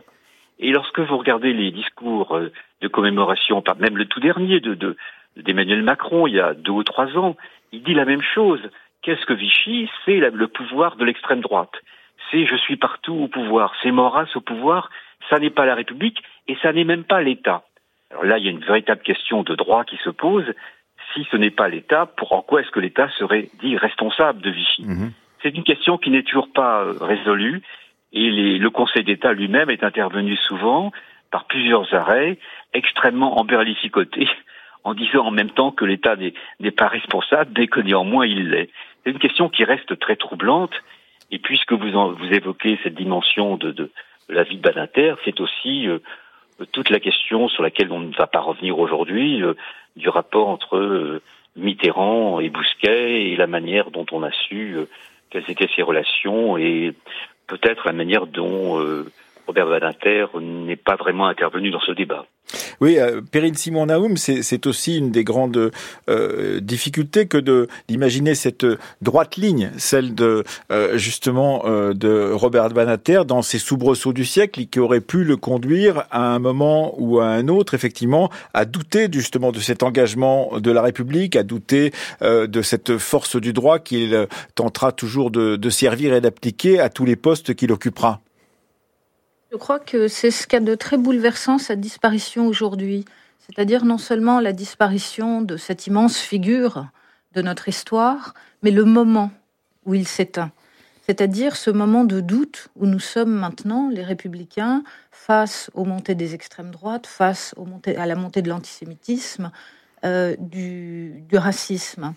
Et 0.60 0.70
lorsque 0.70 1.00
vous 1.00 1.18
regardez 1.18 1.52
les 1.52 1.72
discours 1.72 2.36
euh, 2.36 2.52
de 2.80 2.86
commémoration, 2.86 3.64
même 3.80 3.96
le 3.96 4.04
tout 4.04 4.20
dernier 4.20 4.60
de 4.60 4.96
d'Emmanuel 5.36 5.82
Macron 5.82 6.28
il 6.28 6.34
y 6.34 6.40
a 6.40 6.54
deux 6.54 6.70
ou 6.70 6.84
trois 6.84 7.08
ans, 7.18 7.36
il 7.72 7.82
dit 7.82 7.94
la 7.94 8.04
même 8.04 8.22
chose. 8.22 8.60
Qu'est-ce 9.02 9.26
que 9.26 9.32
Vichy? 9.32 9.90
C'est 10.04 10.20
le 10.20 10.46
pouvoir 10.46 10.94
de 10.94 11.04
l'extrême 11.04 11.40
droite 11.40 11.74
c'est 12.30 12.46
je 12.46 12.56
suis 12.56 12.76
partout 12.76 13.14
au 13.14 13.28
pouvoir, 13.28 13.74
c'est 13.82 13.90
Maurras 13.90 14.28
au 14.34 14.40
pouvoir, 14.40 14.90
ça 15.28 15.38
n'est 15.38 15.50
pas 15.50 15.66
la 15.66 15.74
République 15.74 16.22
et 16.48 16.56
ça 16.62 16.72
n'est 16.72 16.84
même 16.84 17.04
pas 17.04 17.22
l'État. 17.22 17.62
Alors 18.10 18.24
là, 18.24 18.38
il 18.38 18.44
y 18.44 18.48
a 18.48 18.50
une 18.50 18.64
véritable 18.64 19.02
question 19.02 19.42
de 19.42 19.54
droit 19.54 19.84
qui 19.84 19.96
se 19.98 20.10
pose. 20.10 20.46
Si 21.14 21.26
ce 21.30 21.36
n'est 21.36 21.50
pas 21.50 21.68
l'État, 21.68 22.06
pour 22.06 22.32
en 22.32 22.42
quoi 22.42 22.60
est-ce 22.60 22.70
que 22.70 22.80
l'État 22.80 23.08
serait 23.18 23.48
dit 23.60 23.76
responsable 23.76 24.40
de 24.40 24.50
Vichy 24.50 24.84
mhm. 24.84 25.12
C'est 25.42 25.56
une 25.56 25.64
question 25.64 25.96
qui 25.96 26.10
n'est 26.10 26.22
toujours 26.22 26.52
pas 26.52 26.82
euh, 26.82 26.94
résolue 27.00 27.62
et 28.12 28.58
le 28.58 28.70
Conseil 28.70 29.04
d'État 29.04 29.32
lui-même 29.32 29.70
est 29.70 29.84
intervenu 29.84 30.36
souvent 30.36 30.90
par 31.30 31.44
plusieurs 31.44 31.94
arrêts 31.94 32.38
extrêmement 32.74 33.38
emberlificotés 33.38 34.28
en 34.84 34.94
disant 34.94 35.26
en 35.26 35.30
même 35.30 35.50
temps 35.50 35.70
que 35.70 35.84
l'État 35.84 36.16
n'est 36.16 36.70
pas 36.70 36.88
responsable 36.88 37.52
dès 37.52 37.68
que 37.68 37.80
néanmoins 37.80 38.26
il 38.26 38.50
l'est. 38.50 38.70
C'est 39.04 39.10
une 39.10 39.18
question 39.18 39.48
qui 39.48 39.64
reste 39.64 39.98
très 39.98 40.16
troublante 40.16 40.72
et 41.30 41.38
puisque 41.38 41.72
vous, 41.72 41.90
vous 41.90 42.32
évoquez 42.32 42.78
cette 42.82 42.94
dimension 42.94 43.56
de, 43.56 43.70
de, 43.70 43.90
la 44.28 44.42
vie 44.42 44.56
de 44.56 44.62
Badinter, 44.62 45.14
c'est 45.24 45.40
aussi 45.40 45.88
euh, 45.88 45.98
toute 46.72 46.90
la 46.90 47.00
question 47.00 47.48
sur 47.48 47.62
laquelle 47.62 47.92
on 47.92 48.00
ne 48.00 48.14
va 48.14 48.26
pas 48.26 48.40
revenir 48.40 48.78
aujourd'hui 48.78 49.42
euh, 49.42 49.54
du 49.96 50.08
rapport 50.08 50.48
entre 50.48 50.76
euh, 50.76 51.22
Mitterrand 51.56 52.40
et 52.40 52.48
Bousquet 52.48 53.30
et 53.30 53.36
la 53.36 53.46
manière 53.46 53.90
dont 53.90 54.06
on 54.12 54.22
a 54.22 54.30
su 54.30 54.76
quelles 55.30 55.48
étaient 55.48 55.68
ces 55.74 55.82
relations 55.82 56.56
et 56.56 56.94
peut-être 57.48 57.86
la 57.86 57.92
manière 57.92 58.26
dont 58.26 58.80
Robert 59.50 59.66
Badinter 59.66 60.26
n'est 60.40 60.76
pas 60.76 60.94
vraiment 60.94 61.26
intervenu 61.26 61.72
dans 61.72 61.80
ce 61.80 61.90
débat. 61.90 62.24
Oui, 62.80 63.00
euh, 63.00 63.20
Perrine 63.20 63.56
Simon 63.56 63.86
Naoum, 63.86 64.16
c'est 64.16 64.66
aussi 64.68 64.96
une 64.96 65.10
des 65.10 65.24
grandes 65.24 65.72
euh, 66.08 66.60
difficultés 66.60 67.26
que 67.26 67.66
d'imaginer 67.88 68.36
cette 68.36 68.64
droite 69.02 69.36
ligne, 69.36 69.72
celle 69.76 70.14
de 70.14 70.44
euh, 70.70 70.96
justement 70.98 71.64
euh, 71.66 71.94
de 71.94 72.30
Robert 72.32 72.68
Badinter 72.68 73.22
dans 73.26 73.42
ses 73.42 73.58
soubresauts 73.58 74.12
du 74.12 74.24
siècle, 74.24 74.64
qui 74.66 74.78
aurait 74.78 75.00
pu 75.00 75.24
le 75.24 75.36
conduire 75.36 76.04
à 76.12 76.32
un 76.32 76.38
moment 76.38 76.94
ou 76.96 77.18
à 77.18 77.26
un 77.26 77.48
autre, 77.48 77.74
effectivement, 77.74 78.30
à 78.54 78.64
douter 78.66 79.08
justement 79.10 79.50
de 79.50 79.58
cet 79.58 79.82
engagement 79.82 80.60
de 80.60 80.70
la 80.70 80.82
République, 80.82 81.34
à 81.34 81.42
douter 81.42 81.90
de 82.20 82.62
cette 82.62 82.98
force 82.98 83.34
du 83.34 83.52
droit 83.52 83.80
qu'il 83.80 84.28
tentera 84.54 84.92
toujours 84.92 85.32
de 85.32 85.70
servir 85.70 86.14
et 86.14 86.20
d'appliquer 86.20 86.78
à 86.78 86.88
tous 86.88 87.04
les 87.04 87.16
postes 87.16 87.54
qu'il 87.54 87.72
occupera. 87.72 88.20
Je 89.50 89.56
crois 89.56 89.80
que 89.80 90.06
c'est 90.06 90.30
ce 90.30 90.46
qu'a 90.46 90.60
de 90.60 90.76
très 90.76 90.96
bouleversant 90.96 91.58
sa 91.58 91.74
disparition 91.74 92.46
aujourd'hui. 92.46 93.04
C'est-à-dire 93.40 93.84
non 93.84 93.98
seulement 93.98 94.38
la 94.38 94.52
disparition 94.52 95.42
de 95.42 95.56
cette 95.56 95.88
immense 95.88 96.18
figure 96.18 96.86
de 97.32 97.42
notre 97.42 97.68
histoire, 97.68 98.34
mais 98.62 98.70
le 98.70 98.84
moment 98.84 99.32
où 99.86 99.94
il 99.94 100.06
s'éteint. 100.06 100.52
C'est-à-dire 101.02 101.56
ce 101.56 101.70
moment 101.70 102.04
de 102.04 102.20
doute 102.20 102.68
où 102.76 102.86
nous 102.86 103.00
sommes 103.00 103.32
maintenant, 103.32 103.88
les 103.88 104.04
républicains, 104.04 104.84
face 105.10 105.68
aux 105.74 105.84
montées 105.84 106.14
des 106.14 106.34
extrêmes 106.34 106.70
droites, 106.70 107.08
face 107.08 107.52
à 107.96 108.06
la 108.06 108.14
montée 108.14 108.42
de 108.42 108.48
l'antisémitisme, 108.48 109.50
euh, 110.04 110.36
du, 110.38 111.24
racisme. 111.32 112.14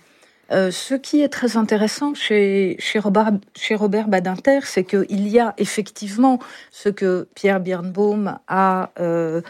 Euh, 0.51 0.71
ce 0.71 0.93
qui 0.93 1.21
est 1.21 1.29
très 1.29 1.57
intéressant 1.57 2.13
chez, 2.13 2.77
Robert, 2.95 4.07
Badinter, 4.07 4.59
c'est 4.63 4.83
qu'il 4.83 5.27
y 5.27 5.39
a 5.39 5.53
effectivement 5.57 6.39
ce 6.71 6.89
que 6.89 7.27
Pierre 7.33 7.59
Birnbaum 7.59 8.37
a 8.47 8.91
euh, 8.99 9.41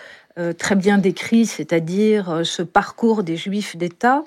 très 0.57 0.75
bien 0.75 0.97
décrit, 0.97 1.45
c'est-à-dire 1.45 2.41
ce 2.43 2.62
parcours 2.62 3.23
des 3.23 3.38
juifs 3.38 3.75
d'État, 3.75 4.23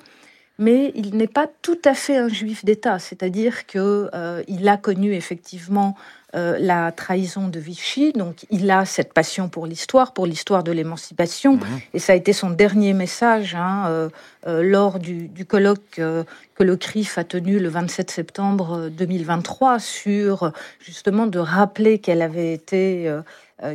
mais 0.58 0.92
il 0.94 1.16
n'est 1.16 1.26
pas 1.26 1.46
tout 1.62 1.78
à 1.85 1.94
fait 1.94 2.16
un 2.16 2.28
juif 2.28 2.64
d'État, 2.64 2.99
c'est-à-dire 2.99 3.66
qu'il 3.66 3.80
euh, 3.80 4.42
a 4.66 4.76
connu 4.76 5.14
effectivement 5.14 5.96
euh, 6.37 6.57
la 6.59 6.93
trahison 6.93 7.49
de 7.49 7.59
Vichy, 7.59 8.12
donc 8.12 8.47
il 8.50 8.71
a 8.71 8.85
cette 8.85 9.12
passion 9.12 9.49
pour 9.49 9.66
l'histoire, 9.66 10.12
pour 10.12 10.26
l'histoire 10.26 10.62
de 10.62 10.73
l'émancipation, 10.73 11.59
et 11.95 11.99
ça 11.99 12.12
a 12.12 12.16
été 12.16 12.33
son 12.33 12.50
dernier 12.50 12.93
message 12.93 13.55
hein, 13.55 14.11
euh, 14.47 14.62
lors 14.62 14.99
du, 14.99 15.31
colloque 15.47 15.81
que 15.93 16.62
le 16.62 16.76
CRIF 16.76 17.19
a 17.19 17.25
tenu 17.25 17.59
le 17.59 17.69
27 17.69 18.11
septembre 18.11 18.88
2023 18.90 19.78
sur 19.78 20.52
justement 20.81 21.26
de 21.26 21.38
rappeler 21.38 21.99
quelles 21.99 22.23
avaient 22.23 22.52
été 22.52 23.12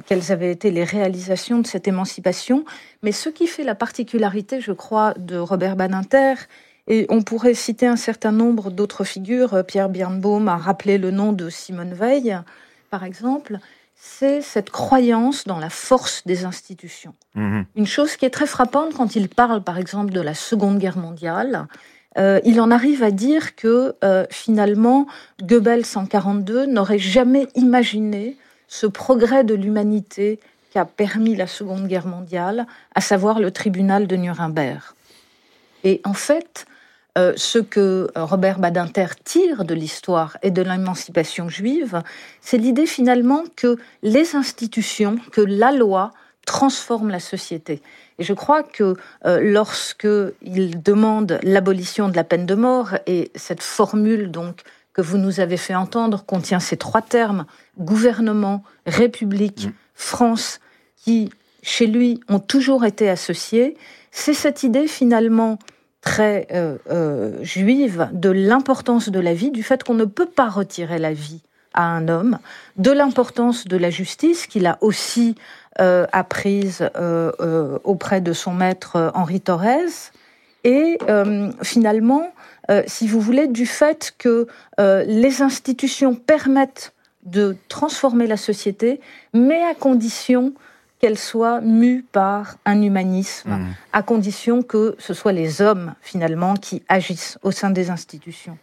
quelles 0.05 0.31
avaient 0.31 0.51
été 0.51 0.69
les 0.69 0.83
réalisations 0.83 1.57
de 1.57 1.65
cette 1.65 1.87
émancipation. 1.87 2.65
Mais 3.01 3.11
ce 3.11 3.29
qui 3.29 3.47
fait 3.47 3.63
la 3.63 3.73
particularité, 3.73 4.61
je 4.61 4.71
crois, 4.71 5.15
de 5.17 5.37
Robert 5.37 5.75
Badinter, 5.75 6.35
et 6.91 7.05
on 7.07 7.21
pourrait 7.21 7.53
citer 7.53 7.87
un 7.87 7.95
certain 7.95 8.33
nombre 8.33 8.69
d'autres 8.69 9.05
figures. 9.05 9.63
Pierre 9.65 9.87
Birnbaum 9.87 10.49
a 10.49 10.57
rappelé 10.57 10.97
le 10.97 11.09
nom 11.09 11.31
de 11.31 11.49
Simone 11.49 11.93
Veil, 11.93 12.37
par 12.89 13.05
exemple. 13.05 13.59
C'est 13.95 14.41
cette 14.41 14.71
croyance 14.71 15.45
dans 15.45 15.57
la 15.57 15.69
force 15.69 16.27
des 16.27 16.43
institutions. 16.43 17.13
Mhm. 17.35 17.65
Une 17.77 17.87
chose 17.87 18.17
qui 18.17 18.25
est 18.25 18.29
très 18.29 18.45
frappante 18.45 18.93
quand 18.93 19.15
il 19.15 19.29
parle, 19.29 19.63
par 19.63 19.77
exemple, 19.77 20.11
de 20.11 20.19
la 20.19 20.33
Seconde 20.33 20.79
Guerre 20.79 20.97
mondiale. 20.97 21.67
Euh, 22.17 22.41
il 22.43 22.59
en 22.59 22.71
arrive 22.71 23.03
à 23.03 23.11
dire 23.11 23.55
que 23.55 23.95
euh, 24.03 24.25
finalement, 24.29 25.07
Goebbels 25.41 25.85
en 25.95 26.01
1942 26.01 26.65
n'aurait 26.65 26.99
jamais 26.99 27.47
imaginé 27.55 28.35
ce 28.67 28.85
progrès 28.85 29.45
de 29.45 29.53
l'humanité 29.53 30.41
qui 30.71 30.77
a 30.77 30.83
permis 30.83 31.37
la 31.37 31.47
Seconde 31.47 31.87
Guerre 31.87 32.07
mondiale, 32.07 32.67
à 32.95 32.99
savoir 32.99 33.39
le 33.39 33.51
tribunal 33.51 34.07
de 34.07 34.17
Nuremberg. 34.17 34.81
Et 35.85 36.01
en 36.03 36.13
fait, 36.13 36.65
euh, 37.17 37.33
ce 37.35 37.59
que 37.59 38.09
Robert 38.15 38.59
Badinter 38.59 39.07
tire 39.23 39.65
de 39.65 39.73
l'histoire 39.73 40.37
et 40.43 40.51
de 40.51 40.61
l'émancipation 40.61 41.49
juive, 41.49 42.01
c'est 42.39 42.57
l'idée 42.57 42.85
finalement 42.85 43.43
que 43.55 43.77
les 44.01 44.35
institutions, 44.35 45.17
que 45.31 45.41
la 45.41 45.71
loi 45.71 46.13
transforme 46.45 47.09
la 47.09 47.19
société. 47.19 47.81
Et 48.17 48.23
je 48.23 48.33
crois 48.33 48.63
que 48.63 48.95
euh, 49.25 49.39
lorsque 49.41 50.07
il 50.41 50.81
demande 50.81 51.39
l'abolition 51.43 52.07
de 52.07 52.15
la 52.15 52.23
peine 52.23 52.45
de 52.45 52.55
mort, 52.55 52.95
et 53.07 53.31
cette 53.35 53.63
formule 53.63 54.31
donc 54.31 54.61
que 54.93 55.01
vous 55.01 55.17
nous 55.17 55.39
avez 55.39 55.57
fait 55.57 55.75
entendre 55.75 56.23
contient 56.25 56.59
ces 56.59 56.77
trois 56.77 57.01
termes 57.01 57.45
gouvernement, 57.77 58.63
république, 58.85 59.67
mmh. 59.67 59.73
France, 59.95 60.59
qui 60.97 61.29
chez 61.61 61.87
lui 61.87 62.19
ont 62.27 62.39
toujours 62.39 62.85
été 62.85 63.09
associés, 63.09 63.77
c'est 64.11 64.33
cette 64.33 64.63
idée 64.63 64.87
finalement 64.87 65.59
très 66.01 66.47
euh, 66.51 66.77
euh, 66.89 67.43
juive 67.43 68.09
de 68.11 68.29
l'importance 68.29 69.09
de 69.09 69.19
la 69.19 69.33
vie, 69.33 69.51
du 69.51 69.63
fait 69.63 69.83
qu'on 69.83 69.93
ne 69.93 70.05
peut 70.05 70.25
pas 70.25 70.49
retirer 70.49 70.99
la 70.99 71.13
vie 71.13 71.41
à 71.73 71.83
un 71.83 72.09
homme, 72.09 72.39
de 72.77 72.91
l'importance 72.91 73.65
de 73.65 73.77
la 73.77 73.89
justice 73.89 74.47
qu'il 74.47 74.65
a 74.65 74.77
aussi 74.81 75.35
euh, 75.79 76.05
apprise 76.11 76.89
auprès 77.85 78.19
de 78.19 78.33
son 78.33 78.51
maître 78.51 79.11
Henri 79.15 79.39
Torres, 79.39 80.11
et 80.63 80.97
finalement, 81.63 82.27
si 82.87 83.07
vous 83.07 83.21
voulez, 83.21 83.47
du 83.47 83.65
fait 83.65 84.13
que 84.17 84.47
les 84.77 85.41
institutions 85.41 86.13
permettent 86.13 86.93
de 87.23 87.55
transformer 87.69 88.27
la 88.27 88.37
société, 88.37 88.99
mais 89.33 89.61
à 89.63 89.73
condition 89.73 90.53
qu'elle 91.01 91.17
soit 91.17 91.61
mue 91.61 92.05
par 92.11 92.57
un 92.65 92.81
humanisme, 92.81 93.49
mmh. 93.49 93.75
à 93.91 94.03
condition 94.03 94.61
que 94.61 94.95
ce 94.99 95.15
soit 95.15 95.31
les 95.31 95.61
hommes, 95.61 95.95
finalement, 96.01 96.53
qui 96.53 96.83
agissent 96.87 97.39
au 97.41 97.49
sein 97.51 97.71
des 97.71 97.89
institutions. 97.89 98.57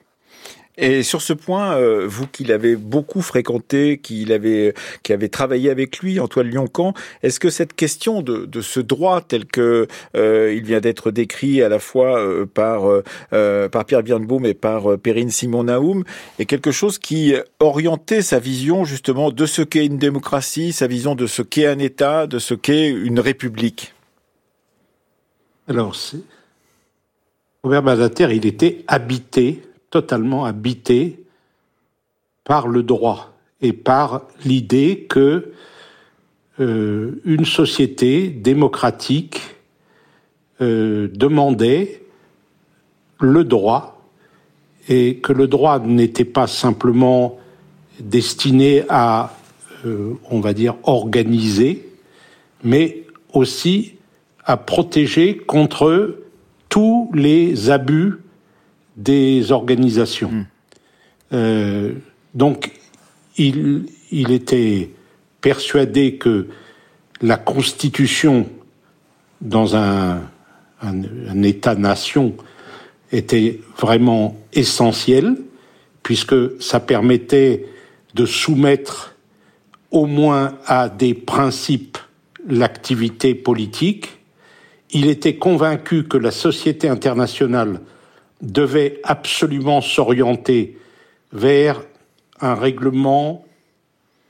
Et 0.81 1.03
sur 1.03 1.23
ce 1.23 1.33
point, 1.33 1.77
euh, 1.77 2.07
vous 2.07 2.29
qui 2.29 2.45
l'avez 2.45 2.77
beaucoup 2.77 3.21
fréquenté, 3.21 3.99
qui 3.99 4.33
avait, 4.33 4.75
qui 5.03 5.13
avez 5.13 5.29
travaillé 5.29 5.71
avec 5.71 5.99
lui, 5.99 6.21
Antoine 6.21 6.49
Lioncan, 6.49 6.95
est-ce 7.25 7.41
que 7.41 7.51
cette 7.51 7.75
question 7.75 8.23
de, 8.23 8.47
de, 8.47 8.61
ce 8.61 8.79
droit 8.79 9.21
tel 9.21 9.45
que 9.45 9.89
euh, 10.15 10.55
il 10.57 10.63
vient 10.63 10.79
d'être 10.79 11.11
décrit 11.11 11.63
à 11.63 11.69
la 11.69 11.81
fois 11.81 12.21
euh, 12.21 12.47
par 12.47 12.85
par 13.73 13.85
Pierre 13.87 14.05
Birnbaum 14.05 14.47
et 14.47 14.55
par 14.55 14.99
Perrine 14.99 15.31
Simon 15.31 15.65
Naoum 15.65 16.05
est 16.39 16.45
quelque 16.45 16.71
chose 16.71 16.99
qui 16.99 17.35
orientait 17.59 18.23
sa 18.23 18.39
vision 18.39 18.85
justement 18.85 19.33
de 19.33 19.47
ce 19.47 19.63
qu'est 19.63 19.85
une 19.85 19.99
démocratie, 19.99 20.73
sa 20.73 20.87
vision 20.87 21.17
de 21.17 21.27
ce 21.27 21.43
qu'est 21.43 21.67
un 21.67 21.81
État, 21.81 22.29
de 22.29 22.39
ce 22.39 22.55
qu'est 22.55 22.89
une 22.89 23.19
république? 23.19 23.95
Alors, 25.67 25.97
Robert 27.65 27.83
Badinter, 27.83 28.29
il 28.33 28.47
était 28.47 28.85
habité 28.87 29.63
totalement 29.91 30.45
habité 30.45 31.23
par 32.45 32.69
le 32.69 32.83
droit 32.83 33.33
et 33.61 33.73
par 33.73 34.23
l'idée 34.45 35.07
que 35.09 35.53
euh, 36.61 37.21
une 37.25 37.45
société 37.45 38.29
démocratique 38.29 39.41
euh, 40.61 41.09
demandait 41.15 42.03
le 43.21 43.45
droit 43.45 44.03
et 44.89 45.19
que 45.19 45.33
le 45.33 45.47
droit 45.47 45.79
n'était 45.79 46.25
pas 46.25 46.47
simplement 46.47 47.39
destiné 48.01 48.85
à, 48.89 49.37
euh, 49.85 50.15
on 50.31 50.41
va 50.41 50.55
dire, 50.55 50.77
organiser, 50.85 51.89
mais 52.65 53.05
aussi 53.33 53.95
à 54.45 54.57
protéger 54.57 55.37
contre 55.37 56.17
tous 56.69 57.11
les 57.15 57.71
abus 57.71 58.15
des 58.99 59.53
organisations. 59.53 60.31
Hmm. 60.31 60.45
Euh, 61.33 61.93
donc, 62.35 62.73
il, 63.39 63.87
il 64.11 64.33
était 64.33 64.91
persuadé 65.41 66.17
que 66.17 66.49
la 67.23 67.37
constitution 67.37 68.47
dans 69.41 69.77
un, 69.77 70.21
un, 70.83 71.43
État-nation 71.43 72.35
était 73.13 73.61
vraiment 73.79 74.37
essentielle, 74.53 75.37
puisque 76.03 76.61
ça 76.61 76.81
permettait 76.81 77.67
de 78.15 78.27
soumettre 78.27 79.15
au 79.91 80.07
moins 80.07 80.59
à 80.67 80.89
des 80.89 81.15
principes 81.15 81.99
l'activité 82.49 83.35
politique. 83.35 84.09
Il 84.91 85.07
était 85.09 85.37
convaincu 85.37 86.05
que 86.05 86.17
la 86.17 86.31
société 86.31 86.89
internationale 86.89 87.81
devait 88.41 89.01
absolument 89.05 89.81
s'orienter 89.81 90.79
vers 91.33 91.83
un 92.41 92.55
règlement 92.55 93.45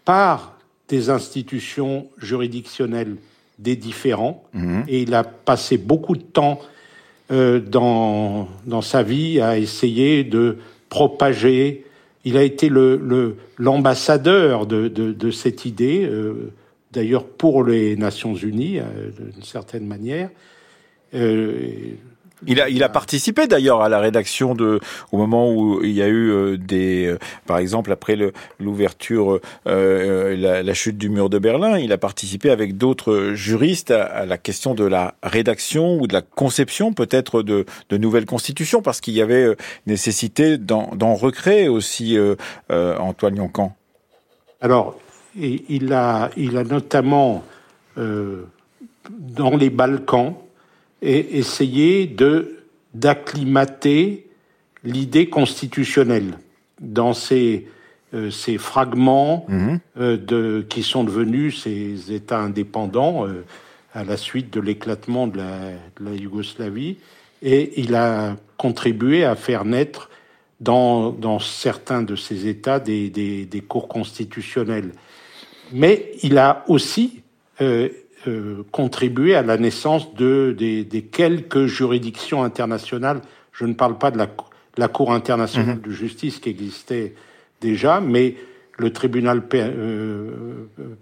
par 0.05 0.59
des 0.89 1.11
institutions 1.11 2.09
juridictionnelles 2.19 3.17
des 3.59 3.77
différents. 3.77 4.45
Mhm. 4.55 4.85
Et 4.89 5.03
il 5.03 5.15
a 5.15 5.25
passé 5.25 5.79
beaucoup 5.79 6.17
de 6.17 6.23
temps 6.23 6.61
euh, 7.31 7.61
dans, 7.61 8.49
dans 8.67 8.81
sa 8.81 9.03
vie 9.03 9.41
à 9.41 9.59
essayer 9.59 10.25
de 10.25 10.59
propager. 10.89 11.85
Il 12.25 12.37
a 12.37 12.43
été 12.43 12.69
le, 12.69 13.37
l'ambassadeur 13.59 14.67
de, 14.67 14.89
de, 14.89 15.31
cette 15.31 15.65
idée, 15.67 16.05
euh, 16.05 16.53
d'ailleurs 16.93 17.27
pour 17.27 17.65
les 17.65 17.97
Nations 17.97 18.35
Unies, 18.35 18.79
euh, 18.79 19.11
d'une 19.35 19.43
certaine 19.43 19.87
manière. 19.87 20.31
Il 22.47 22.61
a, 22.61 22.69
il 22.69 22.83
a 22.83 22.89
participé 22.89 23.47
d'ailleurs 23.47 23.83
à 23.83 23.89
la 23.89 23.99
rédaction 23.99 24.55
de, 24.55 24.81
au 25.13 25.17
moment 25.17 25.51
où 25.53 25.83
il 25.83 25.93
y 25.93 26.03
a 26.03 26.07
eu 26.07 26.31
euh, 26.31 26.57
des, 26.57 27.07
euh, 27.07 27.19
par 27.47 27.59
exemple 27.59 27.91
après 27.91 28.17
l'ouverture, 28.61 29.41
euh, 29.67 30.37
la, 30.37 30.63
la, 30.63 30.75
chute 30.75 30.99
du 30.99 31.09
mur 31.09 31.31
de 31.31 31.39
Berlin, 31.39 31.79
il 31.79 31.93
a 31.93 31.99
participé 31.99 32.51
avec 32.51 32.77
d'autres 32.77 33.33
juristes 33.35 33.91
à, 33.91 34.25
la 34.27 34.39
question 34.39 34.75
de 34.75 34.85
la 34.85 35.15
rédaction 35.23 35.99
ou 36.01 36.07
de 36.07 36.13
la 36.13 36.23
conception 36.23 36.93
peut-être 36.93 37.43
de, 37.43 37.67
de 37.89 37.97
nouvelles 37.97 38.27
constitutions, 38.27 38.83
parce 38.83 39.01
qu'il 39.01 39.15
y 39.15 39.23
avait 39.23 39.57
nécessité 39.87 40.59
d'en 40.59 41.15
recréer 41.15 41.69
aussi 41.69 42.17
Antoine 42.69 43.37
Yoncan. 43.37 43.75
Alors, 44.61 44.97
il, 45.37 45.93
a, 45.93 46.31
il 46.37 46.57
a 46.57 46.65
notamment, 46.65 47.45
euh, 47.97 48.45
dans 49.11 49.57
les 49.57 49.71
Balkans, 49.71 50.35
essayé 51.03 52.07
de 52.07 52.55
d'acclimater 52.95 54.27
l'idée 54.85 55.29
constitutionnelle 55.29 56.39
dans 56.81 57.13
ces, 57.13 57.67
euh, 58.15 58.31
ces 58.31 58.59
fragments 58.59 59.47
mhm. 59.49 59.81
euh, 59.99 60.17
de, 60.17 60.67
qui 60.69 60.83
sont 60.83 61.05
devenus 61.05 61.63
ces 61.63 62.13
États 62.13 62.41
indépendants 62.41 63.27
euh, 63.27 63.45
à 63.93 64.05
la 64.05 64.17
suite 64.17 64.53
de 64.53 64.61
l'éclatement 64.61 65.27
de 65.27 65.39
la, 65.39 65.59
de 65.99 66.05
la, 66.05 66.15
Yougoslavie. 66.15 66.97
Et 67.43 67.81
il 67.81 67.95
a 67.95 68.37
contribué 68.57 69.25
à 69.25 69.37
faire 69.37 69.65
naître 69.65 70.11
dans, 70.61 71.11
dans 71.11 71.39
certains 71.39 72.03
de 72.03 72.17
ces 72.17 72.49
États 72.49 72.81
des, 72.81 73.11
des, 73.11 73.45
des 73.47 73.61
cours 73.61 73.89
constitutionnels. 73.89 74.93
Mais 75.73 76.13
il 76.23 76.39
a 76.39 76.65
aussi 76.67 77.23
euh, 78.27 78.31
euh, 78.31 78.65
contribué 78.73 79.35
à 79.35 79.43
la 79.43 79.57
naissance 79.57 80.15
de, 80.15 80.55
des, 80.57 80.85
des, 80.85 81.03
quelques 81.03 81.67
juridictions 81.67 82.43
internationales. 82.43 83.21
Je 83.53 83.65
ne 83.65 83.75
parle 83.75 83.99
pas 83.99 84.11
de 84.11 84.19
la, 84.19 84.29
la 84.77 84.89
Cour 84.89 85.13
internationale 85.13 85.77
mhm. 85.77 85.83
de 85.83 85.91
justice 85.91 86.39
qui 86.39 86.51
existait 86.51 87.15
déjà, 87.61 88.01
mais 88.01 88.37
le 88.79 88.93
tribunal 88.93 89.43
euh, 89.55 90.31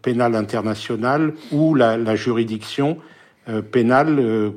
pénal 0.02 0.34
international 0.34 1.34
ou 1.52 1.74
la, 1.74 1.96
la 1.96 2.16
juridiction 2.16 2.98
euh, 3.48 3.62
pénale 3.62 4.18
euh, 4.18 4.50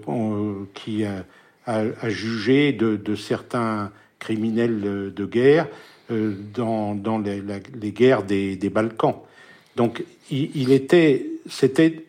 qui 0.74 1.04
a, 1.06 1.26
a, 1.66 1.84
a, 2.02 2.10
jugé 2.10 2.72
de, 2.72 2.96
de 2.96 3.16
certains 3.16 3.92
criminels 4.20 5.14
de 5.14 5.26
guerre 5.26 5.68
dans, 6.10 6.96
dans 6.96 7.20
les, 7.20 7.42
la, 7.42 7.60
les, 7.80 7.92
guerres 7.92 8.24
des, 8.24 8.56
des 8.56 8.70
Balkans. 8.70 9.16
Donc, 9.76 10.04
il, 10.32 10.50
il 10.56 10.72
était, 10.72 11.28
c'était 11.48 12.04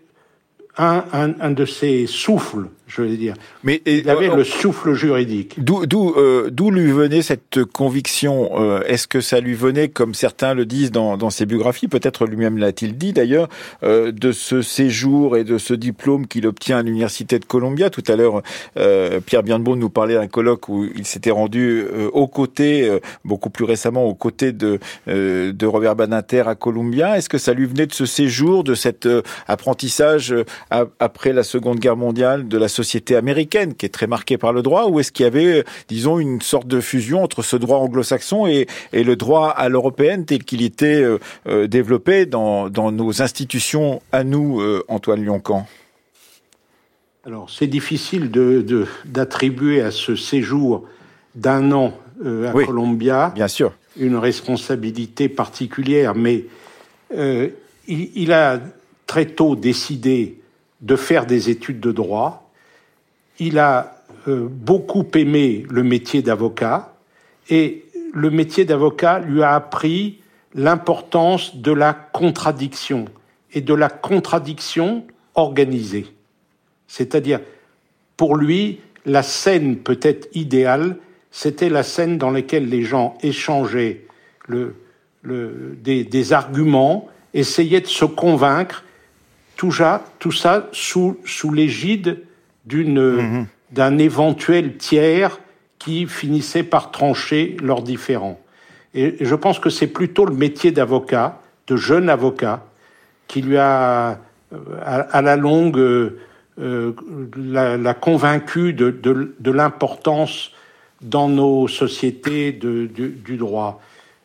un, 0.79 1.05
un, 1.13 1.41
un, 1.41 1.51
de 1.51 1.65
ces 1.65 2.07
souffles, 2.07 2.69
je 2.91 3.03
veux 3.03 3.17
dire. 3.17 3.35
Mais 3.65 3.83
il 3.87 4.09
avait 4.11 4.31
euh, 4.31 4.37
le 4.37 4.45
souffle 4.45 4.95
juridique. 4.95 5.55
D'où 5.59 5.87
d'où 5.87 6.15
euh, 6.17 6.51
d'où 6.51 6.71
lui 6.71 6.91
venait 6.91 7.23
cette 7.23 7.65
conviction 7.65 8.51
euh, 8.61 8.83
Est-ce 8.87 9.07
que 9.07 9.21
ça 9.21 9.41
lui 9.41 9.55
venait, 9.55 9.89
comme 9.89 10.15
certains 10.15 10.55
le 10.55 10.67
disent 10.67 10.91
dans, 10.91 11.17
dans 11.17 11.31
ses 11.31 11.47
biographies, 11.47 11.89
peut-être 11.89 12.27
lui-même 12.27 12.59
l'a-t-il 12.59 12.97
dit 12.97 13.13
d'ailleurs, 13.13 13.49
euh, 13.83 14.13
de 14.13 14.33
ce 14.33 14.63
séjour 14.63 15.37
et 15.37 15.45
de 15.45 15.59
ce 15.59 15.75
diplôme 15.75 16.27
qu'il 16.27 16.47
obtient 16.47 16.79
à 16.79 16.83
l'université 16.83 17.39
de 17.39 17.45
Columbia? 17.45 17.91
Tout 17.91 18.05
à 18.09 18.17
l'heure, 18.17 18.43
euh, 18.77 19.21
Pierre 19.21 19.43
Bienbeau 19.43 19.77
nous 19.77 19.91
parlait 19.91 20.15
d'un 20.15 20.29
colloque 20.29 20.69
où 20.69 20.85
il 20.97 21.07
s'était 21.07 21.31
rendu 21.31 21.85
aux 22.13 22.27
côtés, 22.27 22.91
beaucoup 23.25 23.51
plus 23.51 23.65
récemment, 23.65 24.05
aux 24.05 24.15
côtés 24.15 24.53
de 24.53 24.79
de 25.07 25.67
Robert 25.67 25.97
Badinter 25.97 26.43
à 26.47 26.55
Columbia. 26.55 27.17
Est-ce 27.17 27.29
que 27.29 27.39
ça 27.39 27.53
lui 27.53 27.67
venait 27.67 27.87
de 27.87 27.93
ce 27.93 28.07
séjour, 28.07 28.65
de 28.65 28.75
cet 28.75 29.09
apprentissage 29.47 30.35
après 30.71 31.33
la 31.33 31.43
Seconde 31.43 31.79
Guerre 31.79 31.97
mondiale 31.97 32.49
de 32.49 32.59
la 32.59 32.69
société 32.83 33.15
américaine, 33.15 33.75
qui 33.75 33.85
est 33.87 33.91
très 33.91 34.07
marquée 34.07 34.39
par 34.39 34.53
le 34.53 34.63
droit, 34.63 34.87
ou 34.89 35.01
est-ce 35.01 35.13
qu'il 35.13 35.25
y 35.25 35.27
avait, 35.27 35.65
disons, 35.89 36.19
une 36.19 36.41
sorte 36.41 36.67
de 36.67 36.81
fusion 36.81 37.23
entre 37.23 37.43
ce 37.43 37.57
droit 37.57 37.79
anglo-saxon 37.79 38.47
et, 38.47 38.67
et, 38.93 39.05
le 39.05 39.17
droit 39.17 39.49
à 39.51 39.69
l'européenne 39.69 40.25
tel 40.25 40.45
qu'il 40.45 40.63
était 40.63 41.03
euh, 41.03 41.19
euh, 41.47 41.67
développé 41.67 42.27
dans, 42.27 42.71
dans, 42.71 42.91
nos 42.91 43.21
institutions 43.21 44.01
à 44.13 44.25
nous, 44.25 44.61
euh, 44.61 44.83
Antoine 44.89 45.23
Lioncan? 45.25 45.67
Alors, 47.27 47.51
c'est 47.51 47.67
difficile 47.67 48.31
d'attribuer 49.05 49.81
de, 49.81 49.85
à 49.85 49.91
ce 49.91 50.17
séjour 50.17 50.87
d'un 51.35 51.71
an 51.73 51.93
à 52.25 52.53
Columbia 52.53 53.33
bien 53.35 53.49
sûr. 53.49 53.73
une 53.99 54.17
responsabilité 54.17 55.29
particulière, 55.29 56.15
mais 56.15 56.45
il, 57.15 57.53
il 57.89 58.33
a 58.33 58.61
très 59.07 59.27
tôt 59.27 59.57
décidé 59.57 60.41
de 60.81 60.97
faire 60.97 61.27
des 61.27 61.51
études 61.51 61.81
de 61.81 61.93
droit. 61.93 62.50
Il 63.41 63.59
a 63.59 63.97
euh, 64.29 64.47
beaucoup 64.49 65.07
aimé 65.15 65.65
le 65.71 65.83
métier 65.83 66.21
d'avocat 66.21 66.95
et 67.49 67.87
le 68.13 68.31
métier 68.31 68.67
d'avocat 68.67 69.19
lui 69.19 69.43
a 69.43 69.55
appris 69.55 70.21
l'importance 70.55 71.57
de 71.57 71.73
la 71.73 71.95
contradiction 71.95 73.07
et 73.55 73.63
de 73.63 73.73
la 73.73 73.89
contradiction 73.89 75.07
organisée. 75.35 76.07
C'est-à-dire, 76.87 77.41
pour 78.19 78.37
lui, 78.37 78.81
la 79.07 79.23
scène 79.23 79.79
peut-être 79.79 80.29
idéale, 80.35 80.97
c'était 81.31 81.71
la 81.71 81.83
scène 81.83 82.19
dans 82.19 82.31
laquelle 82.31 82.69
les 82.69 82.83
gens 82.83 83.17
échangeaient 83.23 84.05
des, 85.25 86.33
arguments, 86.33 87.09
essayaient 87.33 87.81
de 87.81 87.87
se 87.87 88.05
convaincre 88.05 88.85
tout 89.57 89.73
ça, 89.73 90.05
sous 90.73 91.17
l'égide 91.53 92.23
d'une, 92.65 93.01
mhm. 93.01 93.47
d'un 93.73 93.99
éventuel 93.99 94.77
tiers 94.77 95.41
qui 95.79 96.07
finissait 96.07 96.63
par 96.63 96.91
trancher 96.91 97.57
leurs 97.63 97.83
différends. 97.83 98.39
Et 98.95 99.17
je 99.21 99.35
pense 99.35 99.59
que 99.59 99.71
c'est 99.71 99.87
plutôt 99.87 100.25
le 100.25 100.35
métier 100.35 100.73
d'avocat, 100.73 101.41
de 101.67 101.77
jeune 101.77 102.09
avocat, 102.09 102.65
qui 103.29 103.43
lui 103.43 103.57
a, 103.57 104.19
euh, 104.53 104.57
à, 104.83 105.23
la 105.23 105.37
longue, 105.37 105.79
euh, 105.79 106.19
euh, 106.61 106.93
l'a, 107.37 107.95
convaincu 107.95 108.73
de, 108.73 108.91
de, 108.91 109.35
de, 109.39 109.51
l'importance 109.51 110.51
dans 111.01 111.29
nos 111.29 111.69
sociétés 111.69 112.53
de, 112.53 112.87
du 112.87 113.37
droit. 113.37 113.81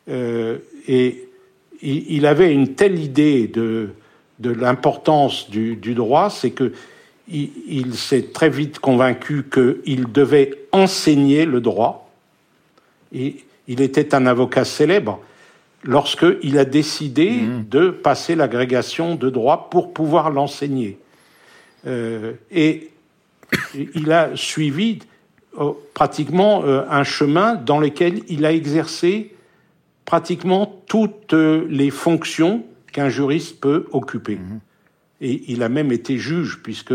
Euh, 0.08 0.58
et 0.88 1.28
il, 1.82 2.10
il, 2.12 2.26
avait 2.26 2.52
une 2.52 2.74
telle 2.74 2.98
idée 2.98 3.46
de, 3.48 3.90
de 4.40 4.50
l'importance 4.50 5.48
du, 5.50 5.76
du, 5.76 5.94
droit, 5.94 6.28
c'est 6.28 6.50
que 6.50 6.72
il, 7.28 7.50
il 7.68 7.94
s'est 7.94 8.28
très 8.32 8.50
vite 8.50 8.78
convaincu 8.78 9.44
qu'il 9.52 10.12
devait 10.12 10.52
enseigner 10.72 11.44
le 11.44 11.60
droit. 11.60 12.10
Et 13.12 13.44
il 13.68 13.80
était 13.80 14.14
un 14.14 14.26
avocat 14.26 14.64
célèbre 14.64 15.20
lorsqu'il 15.84 16.58
a 16.58 16.64
décidé 16.64 17.30
mmh. 17.30 17.64
de 17.68 17.90
passer 17.90 18.34
l'agrégation 18.34 19.14
de 19.14 19.30
droit 19.30 19.70
pour 19.70 19.92
pouvoir 19.92 20.30
l'enseigner. 20.30 20.98
Euh, 21.86 22.32
et 22.50 22.90
il 23.94 24.10
a 24.10 24.30
suivi 24.34 24.98
euh, 25.58 25.72
pratiquement 25.94 26.64
euh, 26.64 26.82
un 26.90 27.04
chemin 27.04 27.54
dans 27.54 27.78
lequel 27.78 28.20
il 28.28 28.44
a 28.44 28.52
exercé 28.52 29.34
pratiquement 30.04 30.82
toutes 30.86 31.32
les 31.32 31.90
fonctions 31.90 32.64
qu'un 32.92 33.08
juriste 33.08 33.60
peut 33.60 33.86
occuper. 33.90 34.36
Mhm. 34.36 34.60
Et 35.20 35.44
il 35.48 35.62
a 35.62 35.68
même 35.68 35.92
été 35.92 36.18
juge, 36.18 36.60
puisque, 36.62 36.94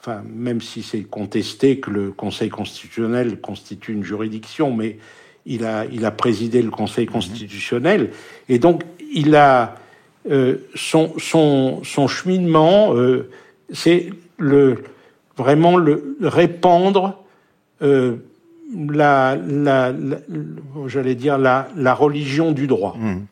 enfin, 0.00 0.22
même 0.28 0.60
si 0.60 0.82
c'est 0.82 1.02
contesté 1.02 1.78
que 1.78 1.90
le 1.90 2.10
Conseil 2.10 2.48
constitutionnel 2.48 3.40
constitue 3.40 3.92
une 3.92 4.04
juridiction, 4.04 4.74
mais 4.74 4.98
il 5.46 5.64
a, 5.64 5.86
il 5.86 6.04
a 6.04 6.10
présidé 6.10 6.62
le 6.62 6.70
Conseil 6.70 7.06
mhm. 7.06 7.12
constitutionnel, 7.12 8.10
et 8.48 8.58
donc 8.58 8.82
il 9.12 9.34
a 9.34 9.76
euh, 10.30 10.58
son, 10.74 11.14
son, 11.18 11.82
son 11.84 12.06
cheminement, 12.08 12.94
euh, 12.94 13.30
c'est 13.72 14.10
le 14.36 14.84
vraiment 15.36 15.76
le 15.76 16.16
répandre 16.20 17.22
euh, 17.80 18.16
la, 18.90 19.36
la, 19.36 19.92
la 19.92 20.18
j'allais 20.86 21.14
dire 21.14 21.38
la, 21.38 21.68
la 21.76 21.94
religion 21.94 22.52
du 22.52 22.66
droit. 22.66 22.96
Mhm. 22.98 23.26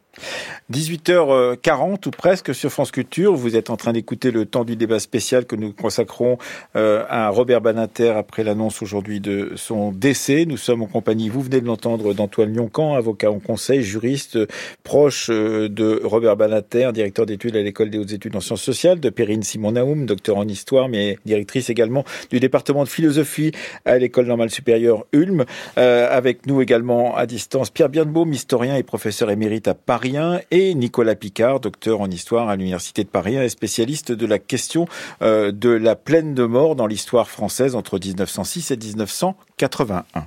18h40 0.73 2.09
ou 2.09 2.11
presque 2.11 2.53
sur 2.53 2.73
France 2.73 2.91
Culture. 2.91 3.35
Vous 3.35 3.55
êtes 3.55 3.71
en 3.71 3.77
train 3.77 3.93
d'écouter 3.93 4.33
le 4.33 4.47
temps 4.47 4.65
du 4.65 4.75
débat 4.75 4.99
spécial 4.99 5.47
que 5.47 5.55
nous 5.55 5.73
consacrons 5.73 6.39
euh, 6.75 7.05
à 7.09 7.29
Robert 7.29 7.61
Banater 7.61 8.11
après 8.11 8.43
l'annonce 8.43 8.83
aujourd'hui 8.83 9.21
de 9.21 9.53
son 9.55 9.93
décès. 9.93 10.45
Nous 10.45 10.57
sommes 10.57 10.83
en 10.83 10.87
compagnie, 10.87 11.29
vous 11.29 11.41
venez 11.41 11.61
de 11.61 11.67
l'entendre, 11.67 12.15
d'Antoine 12.15 12.53
Lioncan, 12.53 12.95
avocat 12.95 13.31
en 13.31 13.39
conseil, 13.39 13.83
juriste, 13.83 14.39
proche 14.83 15.29
euh, 15.31 15.69
de 15.69 16.01
Robert 16.03 16.37
Banater, 16.37 16.91
directeur 16.93 17.27
d'études 17.27 17.55
à 17.55 17.63
l'école 17.63 17.91
des 17.91 17.99
hautes 17.99 18.13
études 18.13 18.35
en 18.35 18.41
sciences 18.41 18.63
sociales, 18.63 18.99
de 18.99 19.09
Perrine 19.09 19.45
Simon-Naoum, 19.45 20.05
docteur 20.05 20.37
en 20.37 20.49
histoire, 20.49 20.89
mais 20.89 21.17
directrice 21.25 21.71
également 21.71 22.05
du 22.31 22.41
département 22.41 22.83
de 22.83 22.89
philosophie 22.89 23.53
à 23.85 23.99
l'école 23.99 24.27
normale 24.27 24.51
supérieure 24.51 25.07
Ulm. 25.13 25.45
Euh, 25.79 26.09
avec 26.11 26.47
nous 26.47 26.61
également 26.61 27.17
à 27.17 27.27
distance 27.27 27.71
Pierre 27.71 27.89
Bienbaum, 27.89 28.33
historien 28.33 28.75
et 28.77 28.83
professeur 28.83 29.31
émérite 29.31 29.69
à 29.69 29.75
Paris 29.75 30.17
1 30.17 30.41
et 30.51 30.56
Nicolas 30.57 31.15
Picard, 31.15 31.61
docteur 31.61 32.01
en 32.01 32.11
histoire 32.11 32.49
à 32.49 32.57
l'Université 32.57 33.05
de 33.05 33.09
Paris 33.09 33.37
et 33.37 33.49
spécialiste 33.49 34.13
de 34.13 34.27
la 34.27 34.39
question 34.39 34.87
euh, 35.23 35.53
de 35.53 35.71
la 35.71 35.97
peine 35.97 36.35
de 36.35 36.45
mort 36.45 36.77
dans 36.77 36.87
l'histoire 36.87 37.29
française 37.29 37.75
entre 37.75 37.99
1906 37.99 38.71
et 38.71 38.77
1981. 38.77 40.27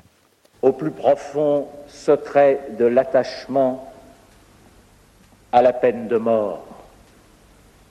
Au 0.61 0.71
plus 0.71 0.91
profond 0.91 1.67
secret 1.87 2.59
de 2.77 2.85
l'attachement 2.85 3.91
à 5.51 5.61
la 5.61 5.73
peine 5.73 6.07
de 6.07 6.17
mort 6.17 6.65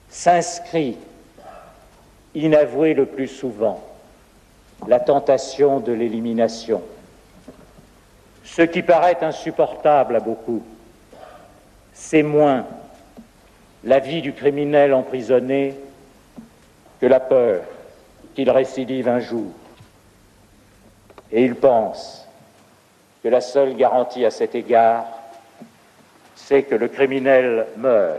s'inscrit, 0.09 0.97
inavoué 2.35 2.93
le 2.93 3.05
plus 3.05 3.27
souvent, 3.27 3.83
la 4.87 4.99
tentation 4.99 5.79
de 5.79 5.91
l'élimination. 5.91 6.81
Ce 8.43 8.61
qui 8.61 8.81
paraît 8.81 9.17
insupportable 9.21 10.15
à 10.15 10.19
beaucoup 10.19 10.63
c'est 11.99 12.23
moins 12.23 12.65
la 13.83 13.99
vie 13.99 14.21
du 14.21 14.31
criminel 14.31 14.93
emprisonné 14.93 15.75
que 17.01 17.05
la 17.05 17.19
peur 17.19 17.61
qu'il 18.33 18.49
récidive 18.49 19.09
un 19.09 19.19
jour. 19.19 19.51
Et 21.29 21.43
il 21.43 21.55
pense 21.55 22.25
que 23.21 23.27
la 23.27 23.41
seule 23.41 23.75
garantie 23.75 24.23
à 24.23 24.31
cet 24.31 24.55
égard, 24.55 25.05
c'est 26.35 26.63
que 26.63 26.75
le 26.75 26.87
criminel 26.87 27.67
meure 27.75 28.15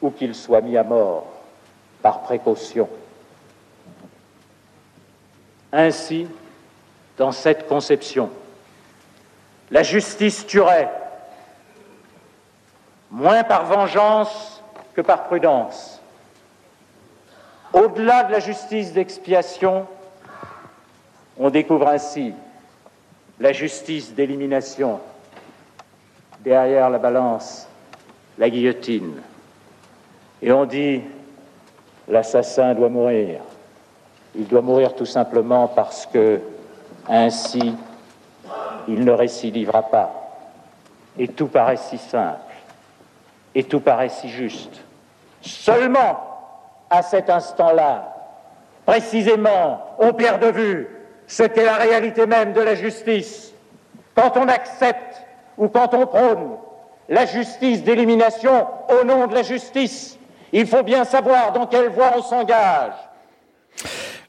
ou 0.00 0.10
qu'il 0.10 0.34
soit 0.34 0.62
mis 0.62 0.78
à 0.78 0.82
mort 0.82 1.26
par 2.00 2.22
précaution. 2.22 2.88
Ainsi, 5.70 6.26
dans 7.18 7.30
cette 7.30 7.68
conception, 7.68 8.30
la 9.70 9.82
justice 9.82 10.46
tuerait, 10.46 10.90
moins 13.10 13.44
par 13.44 13.64
vengeance 13.64 14.62
que 14.94 15.00
par 15.00 15.24
prudence. 15.24 16.00
Au-delà 17.72 18.24
de 18.24 18.32
la 18.32 18.40
justice 18.40 18.92
d'expiation, 18.92 19.86
on 21.38 21.50
découvre 21.50 21.88
ainsi 21.88 22.34
la 23.38 23.52
justice 23.52 24.12
d'élimination. 24.14 25.00
Derrière 26.40 26.90
la 26.90 26.98
balance, 26.98 27.68
la 28.38 28.50
guillotine. 28.50 29.20
Et 30.42 30.52
on 30.52 30.64
dit, 30.64 31.02
l'assassin 32.08 32.74
doit 32.74 32.88
mourir. 32.88 33.40
Il 34.34 34.46
doit 34.46 34.62
mourir 34.62 34.94
tout 34.94 35.06
simplement 35.06 35.68
parce 35.68 36.06
que 36.06 36.40
ainsi 37.08 37.74
il 38.88 39.04
ne 39.04 39.12
récidivera 39.12 39.82
pas. 39.82 40.10
Et 41.18 41.28
tout 41.28 41.46
paraît 41.46 41.76
si 41.76 41.98
simple, 41.98 42.38
et 43.54 43.64
tout 43.64 43.80
paraît 43.80 44.08
si 44.08 44.28
juste. 44.28 44.80
Seulement 45.40 46.20
à 46.90 47.02
cet 47.02 47.30
instant-là, 47.30 48.16
précisément, 48.86 49.82
on 49.98 50.12
perd 50.12 50.42
de 50.42 50.50
vue 50.50 50.88
ce 51.26 51.44
qu'est 51.44 51.64
la 51.64 51.76
réalité 51.76 52.26
même 52.26 52.52
de 52.52 52.60
la 52.60 52.74
justice. 52.74 53.52
Quand 54.14 54.36
on 54.36 54.48
accepte 54.48 55.22
ou 55.56 55.68
quand 55.68 55.94
on 55.94 56.06
prône 56.06 56.56
la 57.08 57.26
justice 57.26 57.82
d'élimination 57.82 58.66
au 58.88 59.04
nom 59.04 59.26
de 59.26 59.34
la 59.34 59.42
justice, 59.42 60.18
il 60.52 60.66
faut 60.66 60.82
bien 60.82 61.04
savoir 61.04 61.52
dans 61.52 61.66
quelle 61.66 61.88
voie 61.88 62.12
on 62.16 62.22
s'engage. 62.22 62.92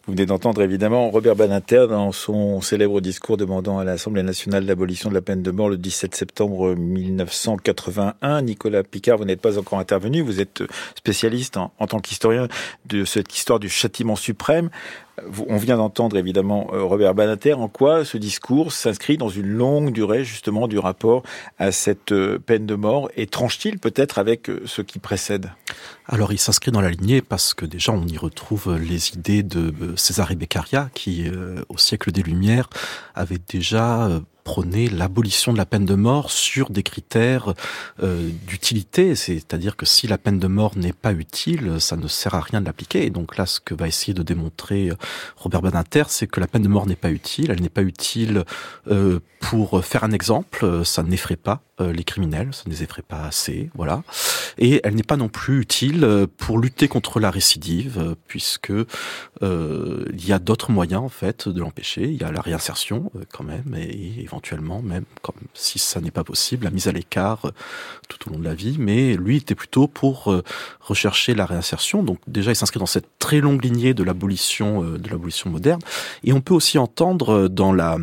Vous 0.07 0.13
venez 0.13 0.25
d'entendre 0.25 0.63
évidemment 0.63 1.11
Robert 1.11 1.35
Badinter 1.35 1.85
dans 1.87 2.11
son 2.11 2.59
célèbre 2.59 3.01
discours 3.01 3.37
demandant 3.37 3.77
à 3.77 3.83
l'Assemblée 3.83 4.23
nationale 4.23 4.65
l'abolition 4.65 5.09
de 5.09 5.13
la 5.13 5.21
peine 5.21 5.43
de 5.43 5.51
mort 5.51 5.69
le 5.69 5.77
17 5.77 6.15
septembre 6.15 6.73
1981. 6.73 8.41
Nicolas 8.41 8.81
Picard, 8.81 9.19
vous 9.19 9.25
n'êtes 9.25 9.41
pas 9.41 9.59
encore 9.59 9.77
intervenu, 9.77 10.21
vous 10.21 10.41
êtes 10.41 10.63
spécialiste 10.95 11.57
en, 11.57 11.71
en 11.77 11.85
tant 11.85 11.99
qu'historien 11.99 12.47
de 12.85 13.05
cette 13.05 13.37
histoire 13.37 13.59
du 13.59 13.69
châtiment 13.69 14.15
suprême. 14.15 14.71
On 15.47 15.57
vient 15.57 15.77
d'entendre 15.77 16.17
évidemment 16.17 16.69
euh, 16.73 16.83
Robert 16.83 17.13
Banater. 17.13 17.53
En 17.53 17.67
quoi 17.67 18.05
ce 18.05 18.17
discours 18.17 18.71
s'inscrit 18.71 19.17
dans 19.17 19.29
une 19.29 19.47
longue 19.47 19.91
durée 19.91 20.23
justement 20.23 20.67
du 20.67 20.79
rapport 20.79 21.23
à 21.59 21.71
cette 21.71 22.11
euh, 22.11 22.39
peine 22.39 22.65
de 22.65 22.75
mort 22.75 23.09
et 23.17 23.27
tranche-t-il 23.27 23.77
peut-être 23.77 24.19
avec 24.19 24.49
euh, 24.49 24.61
ce 24.65 24.81
qui 24.81 24.99
précède? 24.99 25.51
Alors 26.07 26.31
il 26.31 26.39
s'inscrit 26.39 26.71
dans 26.71 26.81
la 26.81 26.89
lignée 26.89 27.21
parce 27.21 27.53
que 27.53 27.65
déjà 27.65 27.91
on 27.91 28.05
y 28.07 28.17
retrouve 28.17 28.77
les 28.77 29.09
idées 29.11 29.43
de 29.43 29.95
César 29.95 30.33
Beccaria 30.35 30.89
qui 30.93 31.25
au 31.69 31.77
siècle 31.77 32.11
des 32.11 32.23
Lumières 32.23 32.69
avait 33.15 33.39
déjà 33.47 34.09
prôner 34.43 34.89
l'abolition 34.89 35.53
de 35.53 35.57
la 35.57 35.65
peine 35.65 35.85
de 35.85 35.95
mort 35.95 36.31
sur 36.31 36.69
des 36.69 36.83
critères 36.83 37.53
euh, 38.01 38.29
d'utilité, 38.47 39.15
c'est-à-dire 39.15 39.75
que 39.75 39.85
si 39.85 40.07
la 40.07 40.17
peine 40.17 40.39
de 40.39 40.47
mort 40.47 40.77
n'est 40.77 40.93
pas 40.93 41.13
utile, 41.13 41.79
ça 41.79 41.95
ne 41.95 42.07
sert 42.07 42.35
à 42.35 42.41
rien 42.41 42.61
de 42.61 42.65
l'appliquer. 42.65 43.05
Et 43.05 43.09
donc 43.09 43.37
là, 43.37 43.45
ce 43.45 43.59
que 43.59 43.73
va 43.73 43.87
essayer 43.87 44.13
de 44.13 44.23
démontrer 44.23 44.89
euh, 44.89 44.95
Robert 45.37 45.61
Badinter, 45.61 46.03
c'est 46.07 46.27
que 46.27 46.39
la 46.39 46.47
peine 46.47 46.63
de 46.63 46.67
mort 46.67 46.87
n'est 46.87 46.95
pas 46.95 47.11
utile, 47.11 47.51
elle 47.51 47.61
n'est 47.61 47.69
pas 47.69 47.83
utile 47.83 48.43
euh, 48.89 49.19
pour 49.39 49.83
faire 49.83 50.03
un 50.03 50.11
exemple, 50.11 50.85
ça 50.85 51.03
n'effraie 51.03 51.35
pas 51.35 51.61
euh, 51.81 51.93
les 51.93 52.03
criminels, 52.03 52.49
ça 52.53 52.63
ne 52.67 52.71
les 52.71 52.83
effraie 52.83 53.01
pas 53.01 53.23
assez, 53.23 53.69
voilà. 53.75 54.03
Et 54.57 54.81
elle 54.83 54.95
n'est 54.95 55.03
pas 55.03 55.17
non 55.17 55.29
plus 55.29 55.61
utile 55.61 56.03
euh, 56.03 56.27
pour 56.37 56.59
lutter 56.59 56.87
contre 56.87 57.19
la 57.19 57.31
récidive, 57.31 57.97
euh, 57.99 58.15
puisque 58.27 58.71
il 59.41 60.27
y 60.27 60.33
a 60.33 60.39
d'autres 60.39 60.71
moyens 60.71 61.01
en 61.01 61.09
fait 61.09 61.49
de 61.49 61.59
l'empêcher. 61.59 62.03
Il 62.03 62.21
y 62.21 62.23
a 62.23 62.31
la 62.31 62.41
réinsertion 62.41 63.11
quand 63.33 63.43
même, 63.43 63.75
et 63.75 64.21
éventuellement 64.21 64.81
même, 64.81 65.05
comme 65.23 65.35
si 65.55 65.79
ça 65.79 65.99
n'est 65.99 66.11
pas 66.11 66.23
possible, 66.23 66.65
la 66.65 66.69
mise 66.69 66.87
à 66.87 66.91
l'écart 66.91 67.51
tout 68.07 68.27
au 68.27 68.33
long 68.33 68.39
de 68.39 68.43
la 68.43 68.53
vie. 68.53 68.75
Mais 68.77 69.15
lui 69.15 69.37
était 69.37 69.55
plutôt 69.55 69.87
pour 69.87 70.31
rechercher 70.79 71.33
la 71.33 71.47
réinsertion. 71.47 72.03
Donc 72.03 72.19
déjà, 72.27 72.51
il 72.51 72.55
s'inscrit 72.55 72.79
dans 72.79 72.85
cette 72.85 73.07
très 73.17 73.41
longue 73.41 73.63
lignée 73.63 73.95
de 73.95 74.03
l'abolition 74.03 74.83
de 74.83 75.09
l'abolition 75.09 75.49
moderne. 75.49 75.81
Et 76.23 76.33
on 76.33 76.41
peut 76.41 76.53
aussi 76.53 76.77
entendre 76.77 77.47
dans 77.47 77.73
la 77.73 77.97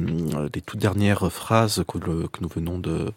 les 0.53 0.61
toutes 0.61 0.81
dernières 0.81 1.31
phrases 1.33 1.85
que 1.87 1.99
nous 2.41 2.49
venons 2.49 2.79
de 2.79 3.13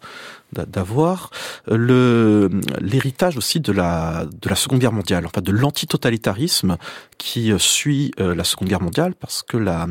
d'avoir 0.52 1.30
le 1.66 2.50
l'héritage 2.80 3.36
aussi 3.36 3.60
de 3.60 3.72
la 3.72 4.26
de 4.26 4.48
la 4.48 4.54
Seconde 4.54 4.80
Guerre 4.80 4.92
mondiale, 4.92 5.26
enfin 5.26 5.40
de 5.40 5.52
l'antitotalitarisme 5.52 6.76
qui 7.18 7.52
suit 7.58 8.12
euh, 8.20 8.34
la 8.34 8.44
Seconde 8.44 8.68
Guerre 8.68 8.82
mondiale, 8.82 9.14
parce 9.14 9.42
que 9.42 9.56
la 9.56 9.86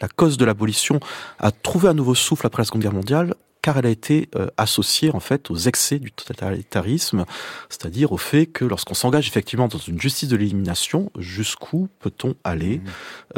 la 0.00 0.08
cause 0.08 0.36
de 0.36 0.44
l'abolition 0.44 1.00
a 1.38 1.50
trouvé 1.50 1.88
un 1.88 1.94
nouveau 1.94 2.14
souffle 2.14 2.46
après 2.46 2.62
la 2.62 2.66
Seconde 2.66 2.82
Guerre 2.82 2.94
mondiale 2.94 3.34
car 3.66 3.78
elle 3.78 3.86
a 3.86 3.90
été 3.90 4.28
euh, 4.36 4.46
associée 4.58 5.10
en 5.12 5.18
fait 5.18 5.50
aux 5.50 5.56
excès 5.56 5.98
du 5.98 6.12
totalitarisme, 6.12 7.24
c'est-à-dire 7.68 8.12
au 8.12 8.16
fait 8.16 8.46
que 8.46 8.64
lorsqu'on 8.64 8.94
s'engage 8.94 9.26
effectivement 9.26 9.66
dans 9.66 9.78
une 9.78 10.00
justice 10.00 10.28
de 10.28 10.36
l'élimination, 10.36 11.10
jusqu'où 11.18 11.88
peut-on 11.98 12.36
aller 12.44 12.76
mmh. 12.76 12.82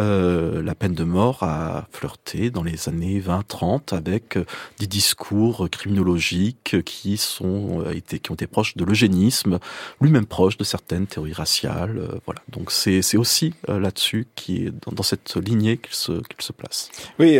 euh, 0.00 0.62
La 0.62 0.74
peine 0.74 0.92
de 0.92 1.04
mort 1.04 1.44
a 1.44 1.88
flirté 1.92 2.50
dans 2.50 2.62
les 2.62 2.90
années 2.90 3.22
20-30 3.26 3.96
avec 3.96 4.36
euh, 4.36 4.44
des 4.78 4.86
discours 4.86 5.66
criminologiques 5.70 6.76
qui 6.84 7.16
sont 7.16 7.90
été 7.90 8.18
qui 8.18 8.30
ont 8.30 8.34
été 8.34 8.46
proches 8.46 8.76
de 8.76 8.84
l'eugénisme, 8.84 9.58
lui-même 10.02 10.26
proche 10.26 10.58
de 10.58 10.64
certaines 10.64 11.06
théories 11.06 11.32
raciales. 11.32 12.02
voilà, 12.26 12.42
donc 12.50 12.70
c'est 12.70 13.00
c'est 13.00 13.16
aussi 13.16 13.54
là-dessus 13.66 14.26
qui 14.34 14.66
est 14.66 14.72
dans, 14.72 14.92
dans 14.92 15.02
cette 15.02 15.36
lignée 15.36 15.78
qu'il 15.78 15.94
se 15.94 16.12
qu'il 16.12 16.42
se 16.42 16.52
place. 16.52 16.90
Oui, 17.18 17.38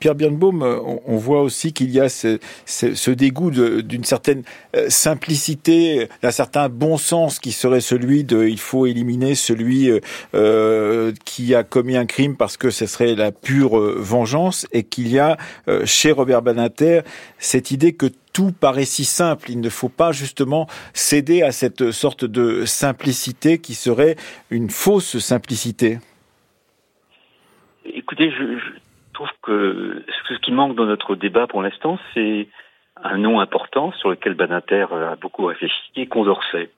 Pierre 0.00 0.14
Birnbaum, 0.14 0.62
on, 0.62 1.00
on 1.06 1.16
voit 1.16 1.40
aussi 1.40 1.72
qu'il 1.72 1.90
y 1.90 1.98
a 1.98 2.10
ce, 2.64 3.10
dégoût 3.10 3.50
d'une 3.50 4.04
certaine 4.04 4.42
euh, 4.76 4.86
simplicité, 4.88 6.08
d'un 6.22 6.30
certain 6.30 6.68
bon 6.68 6.96
sens 6.96 7.38
qui 7.38 7.52
serait 7.52 7.80
celui 7.80 8.24
de 8.24 8.46
il 8.46 8.58
faut 8.58 8.86
éliminer 8.86 9.34
celui 9.34 9.90
euh, 9.90 10.00
euh, 10.34 11.12
qui 11.24 11.54
a 11.54 11.62
commis 11.64 11.96
un 11.96 12.06
crime 12.06 12.36
parce 12.36 12.56
que 12.56 12.70
ce 12.70 12.86
serait 12.86 13.14
la 13.14 13.32
pure 13.32 13.78
vengeance 13.78 14.66
et 14.72 14.82
qu'il 14.82 15.08
y 15.08 15.18
a 15.18 15.36
chez 15.84 16.12
Robert 16.12 16.42
Badinter 16.42 17.00
cette 17.38 17.70
idée 17.70 17.92
que 17.92 18.06
tout 18.32 18.52
paraît 18.52 18.84
si 18.84 19.04
simple. 19.04 19.50
Il 19.50 19.60
ne 19.60 19.68
faut 19.68 19.88
pas 19.88 20.12
justement 20.12 20.66
céder 20.92 21.42
à 21.42 21.52
cette 21.52 21.90
sorte 21.90 22.24
de 22.24 22.64
simplicité 22.64 23.58
qui 23.58 23.74
serait 23.74 24.16
une 24.50 24.70
fausse 24.70 25.18
simplicité. 25.18 25.98
Écoutez, 27.94 28.30
je, 28.30 28.78
trouve 29.16 29.28
que 29.42 30.04
ce 30.28 30.38
qui 30.40 30.52
manque 30.52 30.76
dans 30.76 30.86
notre 30.86 31.16
débat 31.16 31.46
pour 31.46 31.62
l'instant, 31.62 31.98
c'est 32.14 32.48
un 33.02 33.18
nom 33.18 33.40
important 33.40 33.92
sur 33.92 34.10
lequel 34.10 34.34
Banater 34.34 34.86
a 34.92 35.16
beaucoup 35.16 35.46
réfléchi, 35.46 36.06
Condorcet. 36.08 36.70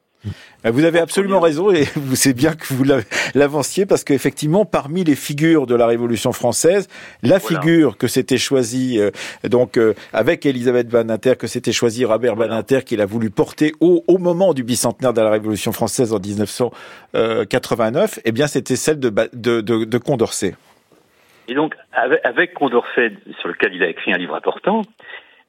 Euh, 0.67 0.73
vous 0.73 0.85
avez 0.85 0.99
absolument 0.99 1.39
raison 1.39 1.71
et 1.71 1.85
vous 1.97 2.17
c'est 2.17 2.33
bien 2.33 2.55
que 2.55 2.75
vous 2.75 2.83
l'avanciez 3.35 3.87
parce 3.87 4.03
qu'effectivement 4.03 4.65
parmi 4.65 5.05
les 5.05 5.15
figures 5.15 5.65
de 5.67 5.77
la 5.77 5.87
Révolution 5.87 6.33
française, 6.33 6.89
la 7.23 7.39
figure 7.39 7.97
que 7.97 8.09
s'était 8.09 8.37
choisie 8.37 8.99
euh, 8.99 9.13
donc 9.45 9.77
euh, 9.77 9.95
avec 10.13 10.45
Elisabeth 10.45 10.89
Badinter 10.89 11.37
que 11.37 11.47
s'était 11.47 11.71
choisi 11.71 12.05
Robert 12.05 12.35
voilà. 12.35 12.57
Badinter 12.57 12.83
qu'il 12.85 13.01
a 13.01 13.07
voulu 13.07 13.31
porter 13.31 13.75
au, 13.79 14.03
au, 14.09 14.19
moment 14.19 14.55
du 14.55 14.65
bicentenaire 14.65 15.13
de 15.13 15.21
la 15.21 15.31
Révolution 15.31 15.71
française 15.71 16.13
en 16.13 16.19
1989, 16.19 18.19
eh 18.25 18.33
bien 18.33 18.49
c'était 18.49 18.75
celle 18.75 18.99
de, 18.99 19.11
de, 19.33 19.61
de, 19.61 19.85
de 19.85 19.99
Condorcet. 19.99 20.57
Et 21.49 21.55
donc, 21.55 21.75
avec, 21.93 22.53
Condorcet, 22.53 23.13
sur 23.41 23.49
lequel 23.49 23.75
il 23.75 23.83
a 23.83 23.89
écrit 23.89 24.13
un 24.13 24.19
livre 24.19 24.35
important, 24.35 24.83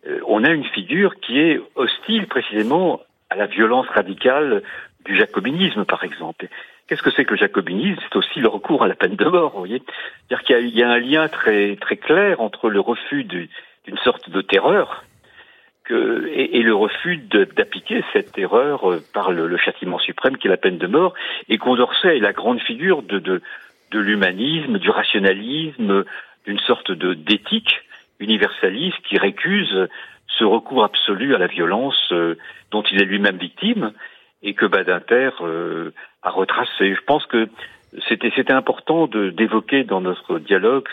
euh, 0.07 0.19
on 0.25 0.45
a 0.45 0.49
une 0.49 0.63
figure 0.63 1.19
qui 1.19 1.39
est 1.39 1.59
hostile 1.75 2.25
précisément 2.27 3.01
à 3.29 3.35
la 3.35 3.47
violence 3.47 3.88
radicale 3.88 4.63
du 5.05 5.17
jacobinisme, 5.17 5.83
par 5.83 6.05
exemple. 6.05 6.47
Qu'est-ce 6.88 7.03
que 7.03 7.12
c'est 7.12 7.25
que 7.25 7.31
le 7.31 7.38
jacobinisme? 7.38 8.01
C'est 8.01 8.15
aussi 8.15 8.39
le 8.39 8.47
recours 8.47 8.83
à 8.83 8.88
la 8.88 8.95
peine 8.95 9.15
de 9.15 9.25
mort, 9.25 9.51
vous 9.51 9.59
voyez. 9.59 9.83
C'est-à-dire 10.27 10.45
qu'il 10.45 10.75
y, 10.75 10.83
a 10.83 10.89
un 10.89 10.99
lien 10.99 11.27
très 11.27 11.75
très 11.75 11.97
clair 11.97 12.39
entre 12.41 12.69
le 12.69 12.79
refus 12.79 13.25
d'une 13.25 13.97
sorte 14.03 14.29
de 14.29 14.41
terreur 14.41 15.03
que, 15.83 16.27
et, 16.27 16.57
et, 16.57 16.63
le 16.63 16.73
refus 16.73 17.17
d'appliquer 17.17 18.03
cette 18.13 18.31
terreur 18.31 18.89
euh, 18.89 19.03
par 19.13 19.31
le, 19.31 19.47
le, 19.47 19.57
châtiment 19.57 19.99
suprême 19.99 20.38
qui 20.38 20.47
est 20.47 20.49
la 20.49 20.57
peine 20.57 20.77
de 20.77 20.88
mort. 20.88 21.13
Et 21.49 21.57
Condorcet 21.57 22.17
est 22.17 22.21
la 22.21 22.33
grande 22.33 22.62
figure 22.62 23.01
de, 23.01 23.19
de, 23.19 23.41
de 23.91 23.99
l'humanisme, 23.99 24.78
du 24.78 24.89
rationalisme, 24.89 26.06
d'une 26.45 26.60
sorte 26.60 26.91
de 26.91 27.13
d'éthique 27.13 27.82
universaliste 28.19 28.97
qui 29.08 29.17
récuse 29.17 29.88
ce 30.28 30.43
recours 30.43 30.84
absolu 30.84 31.36
à 31.36 31.38
la 31.38 31.47
violence 31.47 32.12
euh, 32.12 32.36
dont 32.71 32.84
il 32.84 33.02
est 33.02 33.06
lui-même 33.06 33.38
victime. 33.38 33.93
et 34.41 34.54
que 34.54 34.65
Badinter 34.65 35.32
a 36.23 36.30
retracé. 36.30 36.95
Je 36.95 37.02
pense 37.06 37.25
que 37.25 37.49
c'était 38.08 38.32
c'était 38.36 38.54
important 38.54 39.08
d'évoquer 39.08 39.84
dans 39.84 39.99
notre 39.99 40.39
dialogue 40.39 40.88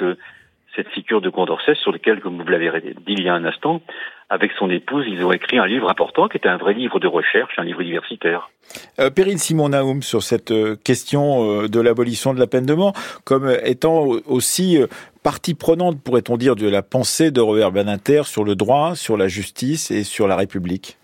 cette 0.75 0.89
figure 0.91 1.21
de 1.21 1.31
Condorcet 1.31 1.75
sur 1.77 1.93
lequel, 1.93 2.21
comme 2.21 2.41
vous 2.41 2.49
l'avez 2.49 2.71
dit 2.81 3.15
il 3.19 3.23
y 3.23 3.29
a 3.29 3.35
un 3.35 3.45
instant, 3.45 3.81
avec 4.29 4.51
son 4.59 4.69
épouse, 4.71 5.05
ils 5.09 5.25
ont 5.25 5.33
écrit 5.33 5.59
un 5.59 5.67
livre 5.67 5.89
important 5.89 6.27
qui 6.29 6.37
était 6.37 6.49
un 6.49 6.57
vrai 6.57 6.75
livre 6.75 6.99
de 6.99 7.07
recherche, 7.07 7.55
un 7.59 7.65
livre 7.65 7.81
universitaire. 7.81 8.51
Euh, 8.99 9.09
Perrine 9.11 9.39
Simon 9.39 9.69
Naoum 9.69 10.03
sur 10.03 10.23
cette 10.23 10.51
euh, 10.51 10.77
question 10.83 11.63
euh, 11.63 11.69
de 11.69 11.79
l'abolition 11.79 12.35
de 12.35 12.41
la 12.41 12.49
peine 12.49 12.67
de 12.67 12.75
mort, 12.75 12.93
comme 13.25 13.49
étant 13.65 14.05
aussi 14.27 14.79
partie 15.23 15.55
prenante, 15.55 16.01
pourrait-on 16.03 16.37
dire, 16.37 16.57
de 16.57 16.69
la 16.69 16.83
pensée 16.83 17.31
de 17.31 17.41
Robert 17.41 17.71
Badinter 17.71 18.23
sur 18.25 18.43
le 18.43 18.57
droit, 18.57 18.97
sur 18.97 19.17
la 19.17 19.29
justice 19.29 19.93
et 19.93 20.03
sur 20.03 20.27
la 20.27 20.37
République. 20.37 20.99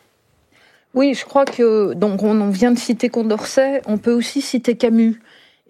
Oui, 0.94 1.14
je 1.14 1.24
crois 1.24 1.44
que 1.44 1.94
donc 1.94 2.22
on 2.22 2.50
vient 2.50 2.72
de 2.72 2.78
citer 2.78 3.08
Condorcet, 3.08 3.80
on 3.87 3.98
peut 3.98 4.12
aussi 4.12 4.42
citer 4.42 4.76
Camus. 4.76 5.20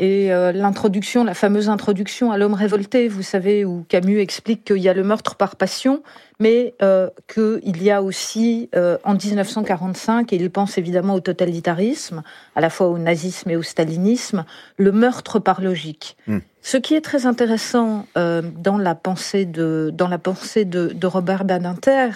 Et 0.02 0.32
euh, 0.32 0.50
l'introduction, 0.50 1.22
la 1.22 1.32
fameuse 1.32 1.68
introduction 1.68 2.32
à 2.32 2.36
l'homme 2.36 2.54
révolté, 2.54 3.06
vous 3.06 3.22
savez, 3.22 3.64
où 3.64 3.84
Camus 3.88 4.18
explique 4.18 4.64
qu'il 4.64 4.78
y 4.78 4.88
a 4.88 4.94
le 4.94 5.04
meurtre 5.04 5.36
par 5.36 5.54
passion, 5.54 6.02
mais 6.40 6.74
euh, 6.82 7.08
qu'il 7.32 7.80
y 7.80 7.88
a 7.88 8.02
aussi, 8.02 8.68
euh, 8.74 8.98
en 9.04 9.14
1945, 9.14 10.32
et 10.32 10.36
il 10.36 10.50
pense 10.50 10.76
évidemment 10.76 11.14
au 11.14 11.20
totalitarisme, 11.20 12.24
à 12.56 12.60
la 12.60 12.68
fois 12.68 12.88
au 12.88 12.98
nazisme 12.98 13.50
et 13.50 13.54
au 13.54 13.62
stalinisme, 13.62 14.44
le 14.76 14.90
meurtre 14.90 15.38
par 15.38 15.60
logique. 15.60 16.16
Hmm. 16.26 16.38
Ce 16.62 16.78
qui 16.78 16.94
est 16.96 17.00
très 17.00 17.26
intéressant 17.26 18.06
dans 18.14 18.78
la 18.78 18.94
pensée 18.94 19.46
de 19.46 19.90
dans 19.92 20.06
la 20.06 20.18
pensée 20.18 20.64
de, 20.64 20.92
de 20.94 21.06
Robert 21.08 21.44
Badinter 21.44 22.10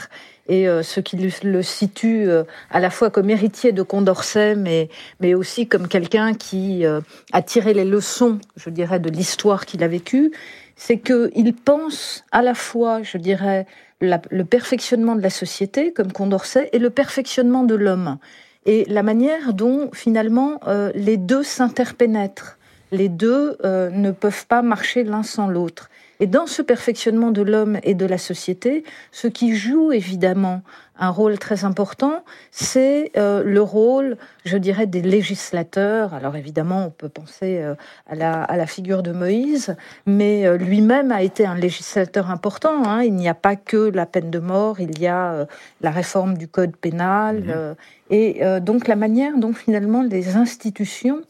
et 0.48 0.68
euh, 0.68 0.82
ce 0.82 1.00
qui 1.00 1.16
le, 1.16 1.62
situe 1.62 2.28
euh, 2.28 2.44
à 2.70 2.80
la 2.80 2.90
fois 2.90 3.10
comme 3.10 3.30
héritier 3.30 3.72
de 3.72 3.82
Condorcet, 3.82 4.54
mais 4.54 4.88
mais 5.20 5.34
aussi 5.34 5.66
comme 5.66 5.88
quelqu'un 5.88 6.34
qui 6.34 6.84
a 7.32 7.42
tiré 7.42 7.74
les 7.74 7.84
leçons, 7.84 8.38
je 8.56 8.70
dirais, 8.70 9.00
de 9.00 9.10
l'histoire 9.10 9.66
qu'il 9.66 9.82
a 9.82 9.88
vécue, 9.88 10.32
c'est 10.76 10.98
que 10.98 11.30
il 11.34 11.54
pense 11.54 12.24
à 12.32 12.42
la 12.42 12.54
fois, 12.54 13.02
je 13.02 13.18
dirais, 13.18 13.66
le 14.00 14.42
perfectionnement 14.44 15.14
de 15.16 15.22
la 15.22 15.30
société 15.30 15.92
comme 15.92 16.12
Condorcet 16.12 16.68
et 16.72 16.78
le 16.78 16.90
perfectionnement 16.90 17.64
de 17.64 17.74
l'homme 17.74 18.18
et 18.66 18.84
la 18.88 19.02
manière 19.02 19.54
dont 19.54 19.90
finalement 19.94 20.60
les 20.94 21.16
deux 21.16 21.42
s'interpénètrent 21.42 22.58
les 22.92 23.08
deux 23.08 23.56
euh, 23.64 23.90
ne 23.90 24.10
peuvent 24.10 24.46
pas 24.46 24.62
marcher 24.62 25.04
l'un 25.04 25.22
sans 25.22 25.48
l'autre. 25.48 25.90
Et 26.20 26.26
dans 26.26 26.46
ce 26.46 26.62
perfectionnement 26.62 27.30
de 27.30 27.42
l'homme 27.42 27.78
et 27.82 27.94
de 27.94 28.06
la 28.06 28.18
société, 28.18 28.84
ce 29.12 29.26
qui 29.28 29.54
joue 29.54 29.92
évidemment 29.92 30.62
un 30.98 31.10
rôle 31.10 31.38
très 31.38 31.64
important, 31.64 32.24
c'est 32.50 33.12
euh, 33.18 33.42
le 33.42 33.60
rôle, 33.60 34.16
je 34.46 34.56
dirais, 34.56 34.86
des 34.86 35.02
législateurs. 35.02 36.14
Alors 36.14 36.36
évidemment, 36.36 36.86
on 36.86 36.90
peut 36.90 37.10
penser 37.10 37.58
euh, 37.58 37.74
à, 38.08 38.14
la, 38.14 38.66
figure 38.66 39.02
de 39.02 39.12
Moïse, 39.12 39.76
mais 40.06 40.56
lui-même 40.56 41.12
a 41.12 41.22
été 41.22 41.44
un 41.44 41.54
législateur 41.54 42.30
important. 42.30 42.84
Hein. 42.86 43.02
Il 43.02 43.14
n'y 43.14 43.28
a 43.28 43.34
pas 43.34 43.56
que 43.56 43.90
la 43.90 44.06
peine 44.06 44.30
de 44.30 44.38
mort, 44.38 44.80
il 44.80 44.98
y 44.98 45.06
a 45.06 45.46
la 45.82 45.90
réforme 45.90 46.38
du 46.38 46.48
code 46.48 46.74
pénal, 46.76 47.76
mmh. 48.10 48.14
et 48.14 48.40
donc 48.60 48.88
la 48.88 48.96
manière 48.96 49.36
dont 49.36 49.52
finalement 49.52 50.02
les 50.02 50.36
institutions 50.36 51.22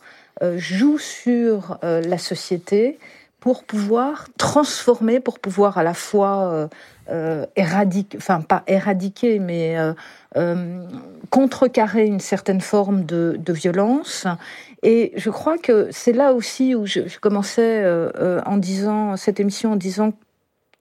euh, 0.43 0.59
joue 0.59 0.99
sur 0.99 1.79
euh, 1.83 2.03
la 2.03 2.19
société 2.19 2.99
pour 3.47 3.63
pouvoir 3.63 4.27
transformer, 4.39 5.21
pour 5.21 5.39
pouvoir 5.39 5.79
à 5.79 5.85
la 5.85 5.95
fois 5.95 6.69
euh, 7.09 7.47
éradiquer, 7.55 8.19
enfin 8.19 8.41
pas 8.41 8.65
éradiquer, 8.67 9.39
mais 9.39 9.77
contrecarrer 11.31 12.07
une 12.07 12.19
certaine 12.19 12.61
forme 12.61 13.05
de, 13.05 13.39
violence. 13.53 14.27
Et 14.83 15.13
je 15.17 15.31
crois 15.31 15.59
que 15.59 15.87
c'est 15.93 16.13
là 16.13 16.33
aussi 16.33 16.75
où 16.75 16.87
je, 16.87 17.07
je 17.07 17.21
commençais 17.21 17.85
en 18.45 18.57
disant 18.57 19.17
cette 19.17 19.39
émission 19.39 19.75
en 19.75 19.77
disant 19.77 20.13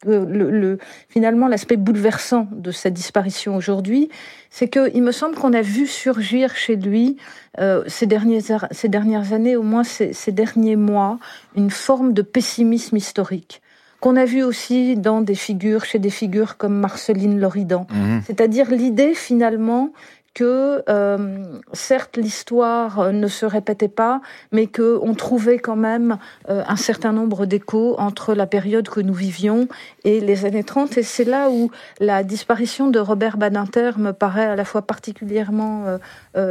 le, 0.06 0.78
finalement 1.10 1.48
l'aspect 1.48 1.78
bouleversant 1.78 2.48
de 2.52 2.72
sa 2.72 2.90
disparition 2.90 3.56
aujourd'hui, 3.56 4.10
c'est 4.50 4.70
qu'il 4.70 5.02
me 5.02 5.12
semble 5.12 5.36
qu'on 5.36 5.54
a 5.54 5.62
vu 5.62 5.88
surgir 5.88 6.56
chez 6.56 6.76
lui 6.76 7.18
euh, 7.60 7.84
ces, 7.88 8.06
dernières, 8.06 8.68
ces 8.72 8.90
dernières 8.90 9.34
années, 9.34 9.56
au 9.56 9.64
moins 9.64 9.84
ces, 9.84 10.14
derniers 10.32 10.76
mois, 10.76 11.20
une 11.56 11.70
forme 11.70 12.14
de 12.14 12.22
pessimisme 12.22 12.98
historique 12.98 13.62
qu'on 14.02 14.18
a 14.18 14.26
vu 14.26 14.44
aussi 14.44 14.98
dans 14.98 15.22
des 15.22 15.34
figures, 15.34 15.84
chez 15.86 15.98
des 15.98 16.12
figures 16.12 16.58
comme 16.58 16.76
Marceline 16.76 17.40
Loridan. 17.40 17.88
Mmh. 17.90 18.20
C'est-à-dire 18.28 18.70
l'idée 18.70 19.16
finalement 19.16 19.94
que 20.36 20.84
euh, 20.90 21.60
certes 21.74 22.18
l'histoire 22.18 23.00
euh, 23.00 23.12
ne 23.12 23.28
se 23.28 23.46
répétait 23.46 23.88
pas, 23.88 24.22
mais 24.52 24.68
que 24.68 25.00
on 25.02 25.16
trouvait 25.16 25.58
quand 25.58 25.78
même 25.78 26.20
euh, 26.50 26.62
un 26.68 26.76
certain 26.76 27.14
nombre 27.14 27.46
d'échos 27.48 27.96
entre 27.98 28.36
la 28.36 28.46
période 28.46 28.88
que 28.88 29.00
nous 29.00 29.14
vivions 29.14 29.68
et 30.04 30.20
les 30.20 30.46
années 30.46 30.66
30. 30.66 30.98
Et 30.98 31.04
c'est 31.04 31.24
là 31.24 31.50
où 31.50 31.72
la 32.00 32.24
disparition 32.24 32.90
de 32.90 33.00
Robert 33.00 33.38
Badinter 33.38 33.92
me 33.98 34.12
paraît 34.12 34.46
à 34.46 34.56
la 34.56 34.66
fois 34.66 34.82
particulièrement 34.82 35.86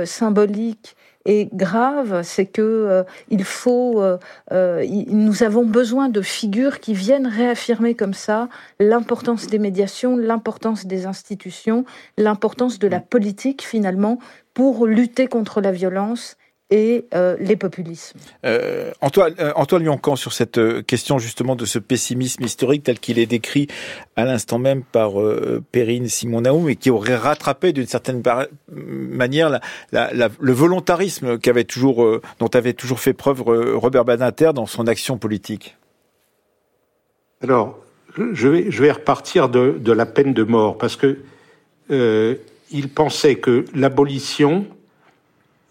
symbolique 0.05 0.97
et 1.27 1.49
grave, 1.53 2.23
c'est 2.23 2.45
que 2.45 2.61
euh, 2.61 3.03
il 3.31 3.45
faut, 3.45 4.03
euh, 4.03 4.19
euh, 4.53 4.85
nous 5.09 5.43
avons 5.43 5.65
besoin 5.65 6.11
de 6.11 6.21
figures 6.21 6.81
qui 6.81 6.93
viennent 6.93 7.27
réaffirmer 7.27 7.95
comme 7.95 8.13
ça 8.13 8.49
l'importance 8.79 9.47
des 9.47 9.59
médiations, 9.59 10.17
l'importance 10.17 10.85
des 10.87 11.07
institutions, 11.07 11.87
l'importance 12.19 12.79
de 12.79 12.89
la 12.89 13.01
politique 13.01 13.63
finalement 13.63 14.19
pour 14.53 14.87
lutter 14.87 15.27
contre 15.27 15.63
la 15.63 15.73
violence 15.73 16.37
et 16.71 17.07
euh, 17.15 17.37
les 17.39 17.57
populismes. 17.57 18.19
Euh, 18.45 18.91
Antoine, 19.01 19.35
euh, 19.39 19.53
Antoine 19.55 19.85
Lioncan, 19.85 20.17
sur 20.17 20.33
cette 20.33 20.59
euh, 20.59 20.83
question 20.83 21.19
justement 21.19 21.57
de 21.57 21.67
ce 21.67 21.79
pessimisme 21.79 22.43
historique 22.43 22.83
tel 22.83 22.99
qu'il 22.99 23.19
est 23.19 23.27
décrit 23.27 23.69
à 24.17 24.25
l'instant 24.25 24.59
même 24.59 24.83
par 24.83 25.21
euh, 25.21 25.63
Perrine 25.73 26.09
Simon-Naoum 26.09 26.69
et 26.71 26.77
qui 26.77 26.91
aurait 26.91 27.17
rattrapé 27.17 27.73
d'une 27.73 27.87
certaine 27.87 28.23
manière 28.71 29.51
la, 29.51 29.61
la, 29.93 30.13
la, 30.15 30.29
le 30.41 30.53
volontarisme 30.53 31.39
qu'avait 31.39 31.65
toujours, 31.65 32.21
dont 32.39 32.49
avait 32.49 32.73
toujours 32.73 33.01
fait 33.01 33.13
preuve 33.13 33.43
Robert 33.43 34.05
Badinter 34.05 34.53
dans 34.55 34.67
son 34.67 34.87
action 34.87 35.19
politique. 35.19 35.77
Alors, 37.43 37.79
je 38.17 38.49
vais, 38.49 38.71
je 38.71 38.83
vais 38.83 38.91
repartir 38.91 39.49
de, 39.49 39.77
de 39.79 39.93
la 39.93 40.07
peine 40.07 40.33
de 40.33 40.43
mort 40.45 40.79
parce 40.79 40.97
que 40.97 41.19
il 42.71 42.89
pensait 42.89 43.37
que 43.37 43.67
l'abolition 43.75 44.67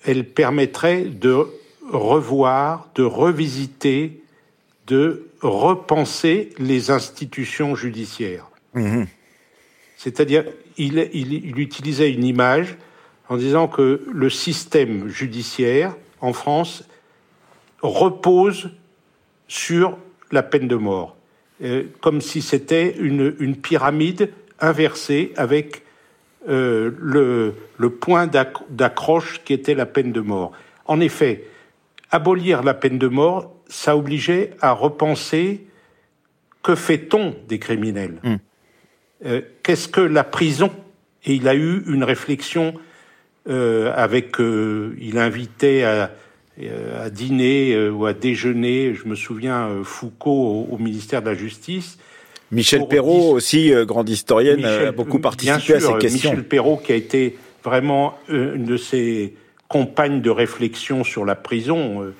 elle 0.05 0.27
permettrait 0.27 1.03
de 1.03 1.47
revoir, 1.91 2.89
de 2.95 3.03
revisiter, 3.03 4.21
de 4.87 5.27
repenser 5.41 6.49
les 6.57 6.91
institutions 6.91 7.75
judiciaires. 7.75 8.49
Mhm. 8.73 9.07
C'est-à-dire, 9.97 10.45
il, 10.77 11.09
il, 11.13 11.59
utilisait 11.59 12.11
une 12.11 12.25
image 12.25 12.75
en 13.29 13.37
disant 13.37 13.67
que 13.67 14.05
le 14.11 14.29
système 14.29 15.07
judiciaire 15.07 15.95
en 16.19 16.33
France 16.33 16.83
repose 17.81 18.71
sur 19.47 19.97
la 20.31 20.43
peine 20.43 20.67
de 20.67 20.75
mort, 20.75 21.15
euh, 21.63 21.83
comme 22.01 22.21
si 22.21 22.41
c'était 22.41 22.95
une, 22.97 23.35
une, 23.39 23.55
pyramide 23.55 24.33
inversée 24.59 25.31
avec 25.37 25.83
euh, 26.49 26.91
le, 26.99 27.55
le, 27.77 27.89
point 27.89 28.27
d'accroche 28.27 29.41
qui 29.45 29.53
était 29.53 29.75
la 29.75 29.85
peine 29.85 30.11
de 30.11 30.19
mort. 30.19 30.51
En 30.85 30.99
effet, 30.99 31.45
abolir 32.11 32.63
la 32.63 32.73
peine 32.73 32.97
de 32.97 33.07
mort, 33.07 33.55
ça 33.67 33.95
obligeait 33.95 34.51
à 34.59 34.73
repenser 34.73 35.65
que 36.61 36.75
fait-on 36.75 37.33
des 37.47 37.59
criminels 37.59 38.19
hmm. 38.23 38.35
euh, 39.25 39.41
Qu'est-ce 39.63 39.87
que 39.87 40.01
la 40.01 40.25
prison? 40.25 40.69
Et 41.23 41.35
il 41.35 41.47
a 41.47 41.55
eu 41.55 41.83
une 41.87 42.03
réflexion 42.03 42.73
euh, 43.47 43.93
avec. 43.95 44.35
Il 44.39 45.17
invitait 45.17 45.83
à, 45.83 46.11
à 46.99 47.09
dîner 47.09 47.89
ou 47.89 48.05
à 48.05 48.13
déjeuner, 48.13 48.93
je 48.95 49.07
me 49.07 49.15
souviens, 49.15 49.81
Foucault 49.83 50.67
au 50.69 50.77
ministère 50.77 51.21
de 51.21 51.29
la 51.29 51.35
Justice. 51.35 51.97
Michel 52.51 52.87
Perrault 52.87 53.31
aussi, 53.31 53.73
euh, 53.73 53.85
grande 53.85 54.09
historienne, 54.09 54.63
a 54.63 54.91
beaucoup 54.91 55.19
participé 55.19 55.75
à 55.75 55.79
ces 55.79 55.97
questions. 55.99 56.31
Michel 56.31 56.47
Perrault 56.47 56.77
qui 56.77 56.91
a 56.91 56.95
été 56.95 57.37
vraiment 57.63 58.17
euh, 58.29 58.55
une 58.55 58.65
de 58.65 58.77
ses 58.77 59.33
compagnes 59.67 60.21
de 60.21 60.29
réflexion 60.29 61.03
sur 61.03 61.25
la 61.25 61.35
prison. 61.35 62.13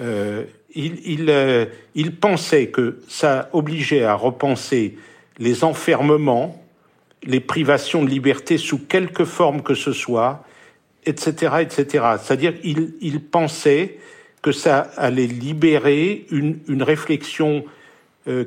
Euh, 0.00 0.44
il, 0.74 1.00
il, 1.04 1.68
il 1.94 2.16
pensait 2.16 2.68
que 2.68 3.00
ça 3.08 3.48
obligeait 3.52 4.04
à 4.04 4.14
repenser 4.14 4.96
les 5.38 5.64
enfermements, 5.64 6.62
les 7.24 7.40
privations 7.40 8.04
de 8.04 8.10
liberté 8.10 8.58
sous 8.58 8.78
quelque 8.78 9.24
forme 9.24 9.62
que 9.62 9.74
ce 9.74 9.92
soit, 9.92 10.44
etc., 11.06 11.56
etc. 11.60 12.04
C'est-à-dire, 12.22 12.54
il, 12.62 12.94
il 13.00 13.20
pensait 13.20 13.98
que 14.42 14.52
ça 14.52 14.78
allait 14.96 15.26
libérer 15.26 16.26
une, 16.30 16.58
une 16.68 16.82
réflexion 16.82 17.64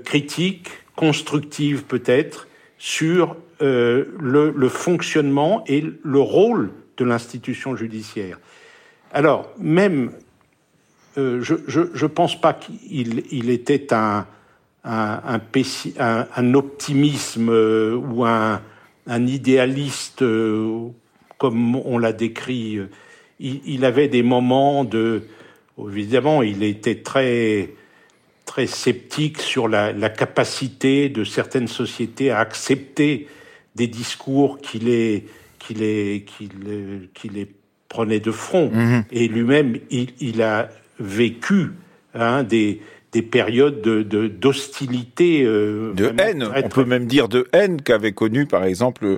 critique 0.04 0.70
constructive 0.98 1.86
peut-être 1.86 2.48
sur 2.78 3.38
euh, 3.62 4.06
le, 4.20 4.52
le, 4.52 4.70
fonctionnement 4.70 5.64
et 5.68 5.86
le 6.04 6.20
rôle 6.20 6.72
de 6.98 7.06
l'institution 7.06 7.76
judiciaire. 7.78 8.40
Alors, 9.14 9.50
même, 9.60 10.12
euh, 11.18 11.42
je 11.42 11.80
ne 11.80 12.08
pense 12.08 12.40
pas 12.40 12.54
qu'il 12.54 13.24
il 13.32 13.50
était 13.50 13.94
un, 13.94 14.28
un, 14.84 15.40
un, 16.00 16.28
un 16.36 16.54
optimisme 16.54 17.50
euh, 17.50 17.96
ou 17.96 18.26
un, 18.26 18.62
idéaliste 19.08 20.24
euh, 20.24 20.90
comme 21.38 21.76
on 21.76 21.98
l'a 21.98 22.14
décrit. 22.14 22.80
Il, 23.40 23.62
il, 23.66 23.86
avait 23.86 24.08
des 24.08 24.24
moments 24.24 24.84
de... 24.84 25.24
Évidemment, 25.80 26.42
il 26.42 26.64
était 26.64 27.02
très 27.02 27.70
très 28.48 28.66
sceptique 28.66 29.40
sur 29.40 29.68
la, 29.68 29.92
la 29.92 30.10
capacité 30.10 31.10
de 31.10 31.24
certaines 31.24 31.68
sociétés 31.68 32.32
à 32.32 32.40
accepter 32.40 33.28
des 33.76 33.88
discours 33.88 34.58
qui 34.60 34.80
les, 34.80 35.28
qui 35.60 35.76
les, 35.76 36.26
qui 36.26 36.50
les, 36.66 37.10
qui 37.14 37.30
les 37.30 37.48
prenaient 37.90 38.20
de 38.20 38.32
front. 38.32 38.72
Mhm. 38.72 39.04
Et 39.12 39.28
lui-même, 39.28 39.78
il, 39.92 40.08
il, 40.20 40.42
a 40.42 40.70
vécu 41.00 41.74
hein, 42.16 42.44
des, 42.44 42.82
des 43.18 43.24
périodes 43.24 43.82
de 43.82 44.28
d'hostilité, 44.28 45.42
euh, 45.44 45.92
de 45.96 46.14
haine. 46.20 46.48
on 46.64 46.70
peut 46.70 46.86
même 46.86 47.08
dire 47.08 47.28
de 47.28 47.48
haine 47.52 47.82
qu'avait 47.82 48.12
connu 48.12 48.46
par 48.46 48.64
exemple 48.64 49.06
euh, 49.06 49.18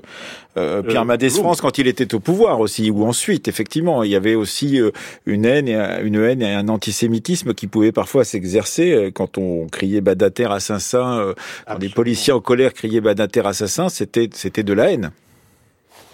euh, 0.56 0.82
Pierre 0.82 1.04
Madès 1.04 1.30
France 1.32 1.60
quand 1.60 1.78
il 1.80 1.88
était 1.88 2.16
au 2.16 2.22
pouvoir 2.22 2.62
aussi, 2.62 2.92
ou 2.92 3.04
ensuite 3.04 3.50
effectivement 3.50 4.04
il 4.04 4.12
y 4.12 4.16
avait 4.16 4.36
aussi 4.36 4.80
une 5.26 5.44
haine, 5.44 5.68
et 5.68 5.76
un, 5.76 6.02
une 6.02 6.16
haine 6.16 6.42
et 6.42 6.54
un 6.54 6.70
antisémitisme 6.70 7.54
qui 7.54 7.68
pouvait 7.68 7.92
parfois 7.92 8.24
s'exercer 8.24 9.12
quand 9.14 9.38
on 9.38 9.68
criait 9.68 10.00
Badater 10.00 10.50
assassin, 10.50 11.34
quand 11.68 11.78
des 11.78 11.90
policiers 11.90 12.32
en 12.32 12.40
colère 12.40 12.74
criaient 12.74 13.02
Badater 13.02 13.46
assassin, 13.46 13.90
c'était 13.90 14.30
c'était 14.32 14.64
de 14.64 14.72
la 14.72 14.94
haine. 14.94 15.12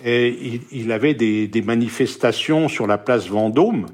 Et 0.03 0.29
il, 0.41 0.61
il 0.71 0.91
avait 0.91 1.13
des, 1.13 1.47
des 1.47 1.61
manifestations 1.61 2.67
sur 2.67 2.87
la 2.87 2.97
place 2.97 3.27
Vendôme 3.27 3.85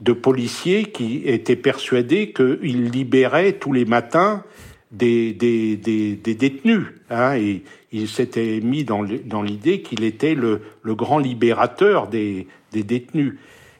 de 0.00 0.12
policiers 0.12 0.84
qui 0.84 1.22
étaient 1.24 1.56
persuadés 1.56 2.32
qu'ils 2.32 2.90
libéraient 2.90 3.52
tous 3.52 3.72
les 3.72 3.84
matins 3.84 4.44
des, 4.90 5.32
des, 5.32 5.76
des, 5.76 6.34
détenus. 6.34 6.86
Hein, 7.10 7.36
et 7.36 7.62
il 7.92 8.08
s'était 8.08 8.60
mis 8.60 8.84
dans 8.84 9.02
l'idée 9.42 9.82
qu'il 9.82 10.04
était 10.04 10.34
le, 10.34 10.62
le, 10.82 10.94
grand 10.94 11.18
libérateur 11.18 12.08
des, 12.08 12.46
des 12.72 12.82
détenus. 12.82 13.34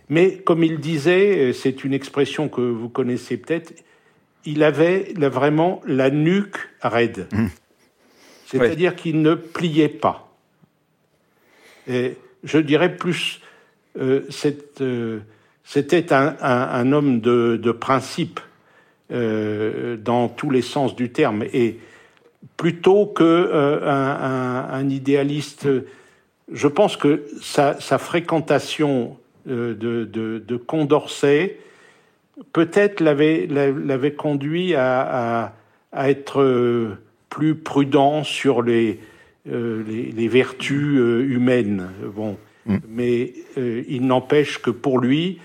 Mais 0.09 0.37
comme 0.39 0.63
il 0.63 0.79
disait, 0.79 1.53
c'est 1.53 1.85
une 1.85 1.95
expression 1.95 2.49
que 2.49 2.61
vous 2.61 2.89
connaissez 2.89 3.37
peut-être, 3.37 3.73
il 4.45 4.63
avait 4.63 5.15
vraiment 5.17 5.81
la 5.87 6.11
nuque 6.11 6.59
raide. 6.83 7.27
Mmh. 7.33 7.47
C'est-à-dire 8.47 8.95
qu'il 8.95 9.23
ne 9.23 9.35
pliait 9.35 9.89
pas. 9.89 10.33
Et 11.89 12.17
je 12.45 12.59
dirais 12.59 12.97
plus 12.97 13.41
euh, 13.99 14.23
cette... 14.31 14.81
Euh, 14.81 15.21
c'était 15.65 16.13
un, 16.13 16.93
homme 16.93 17.21
de, 17.21 17.73
principe 17.73 18.41
euh, 19.11 19.97
dans 19.97 20.29
tous 20.29 20.51
les 20.51 20.63
sens 20.63 20.95
du 20.95 21.11
terme. 21.11 21.43
Et 21.53 21.79
plutôt 22.57 23.07
que 23.07 23.25
euh, 23.25 23.81
un, 23.91 24.89
idéaliste, 24.89 25.67
je 26.53 26.69
pense 26.69 26.97
que 26.97 27.25
sa, 27.41 27.75
fréquentation 27.99 29.17
euh, 29.49 29.75
de, 29.75 30.57
Condorcet 30.57 31.59
peut-être 32.53 33.01
l'avait 33.01 34.13
conduit 34.13 34.75
à, 34.75 35.55
être 35.97 36.97
plus 37.31 37.55
prudent 37.55 38.23
sur 38.23 38.63
les, 38.63 39.01
les, 39.47 40.29
vertus 40.29 40.99
humaines. 41.27 41.89
Bon. 42.15 42.37
Mm. 42.67 42.77
Mais 42.89 43.33
il 43.57 44.07
n'empêche 44.07 44.61
que 44.61 44.71
pour 44.71 44.99
lui, 44.99 45.39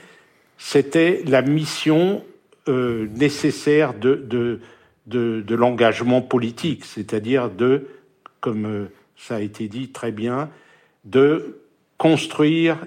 c'était 0.59 1.23
la 1.25 1.41
mission 1.41 2.23
euh, 2.67 3.07
nécessaire 3.15 3.95
de, 3.95 4.15
de, 4.15 4.59
de, 5.07 5.41
de 5.41 5.55
l'engagement 5.55 6.21
politique, 6.21 6.85
c'est-à-dire 6.85 7.49
de, 7.49 7.87
comme 8.41 8.65
euh, 8.65 8.85
ça 9.17 9.37
a 9.37 9.39
été 9.39 9.67
dit 9.67 9.89
très 9.89 10.11
bien, 10.11 10.49
de 11.05 11.61
construire, 11.97 12.77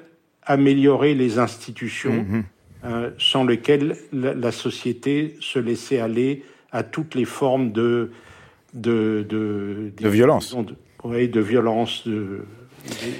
améliorer 0.44 1.14
les 1.14 1.38
institutions 1.38 2.24
mm-hmm. 2.24 2.42
euh, 2.84 3.10
sans 3.18 3.44
lesquelles 3.44 3.96
la, 4.12 4.34
la, 4.34 4.52
société 4.52 5.36
se 5.40 5.58
laissait 5.58 5.98
aller 5.98 6.44
à 6.70 6.82
toutes 6.82 7.14
les 7.14 7.24
formes 7.24 7.72
de 7.72 8.10
de, 8.74 9.26
de, 9.28 9.92
de 9.96 10.08
violence. 10.08 10.54
Oui, 11.04 11.28
de 11.28 11.40
violence. 11.40 12.06
De, 12.06 12.44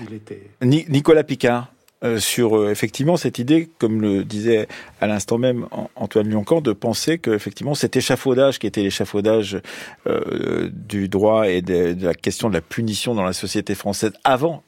il 0.08 0.14
était... 0.14 0.50
Nicolas 0.62 1.24
Picard, 1.24 1.71
euh, 2.04 2.18
sur 2.18 2.56
euh, 2.56 2.70
effectivement 2.70 3.16
cette 3.16 3.38
idée, 3.38 3.68
comme 3.78 4.00
le 4.00 4.24
disait 4.24 4.66
à 5.00 5.06
l'instant 5.06 5.38
même 5.38 5.66
Antoine 5.94 6.28
Lioncan, 6.28 6.60
de 6.60 6.72
penser 6.72 7.18
que 7.18 7.30
effectivement 7.30 7.74
cet 7.74 7.96
échafaudage 7.96 8.58
qui 8.58 8.66
était 8.66 8.82
l'échafaudage 8.82 9.60
euh, 10.08 10.68
du 10.72 11.08
droit 11.08 11.48
et 11.48 11.62
de, 11.62 11.96
la 12.00 12.14
question 12.14 12.48
de 12.48 12.54
la 12.54 12.60
punition 12.60 13.14
dans 13.14 13.24
la 13.24 13.32
société 13.32 13.74
française 13.74 14.12
avant 14.24 14.62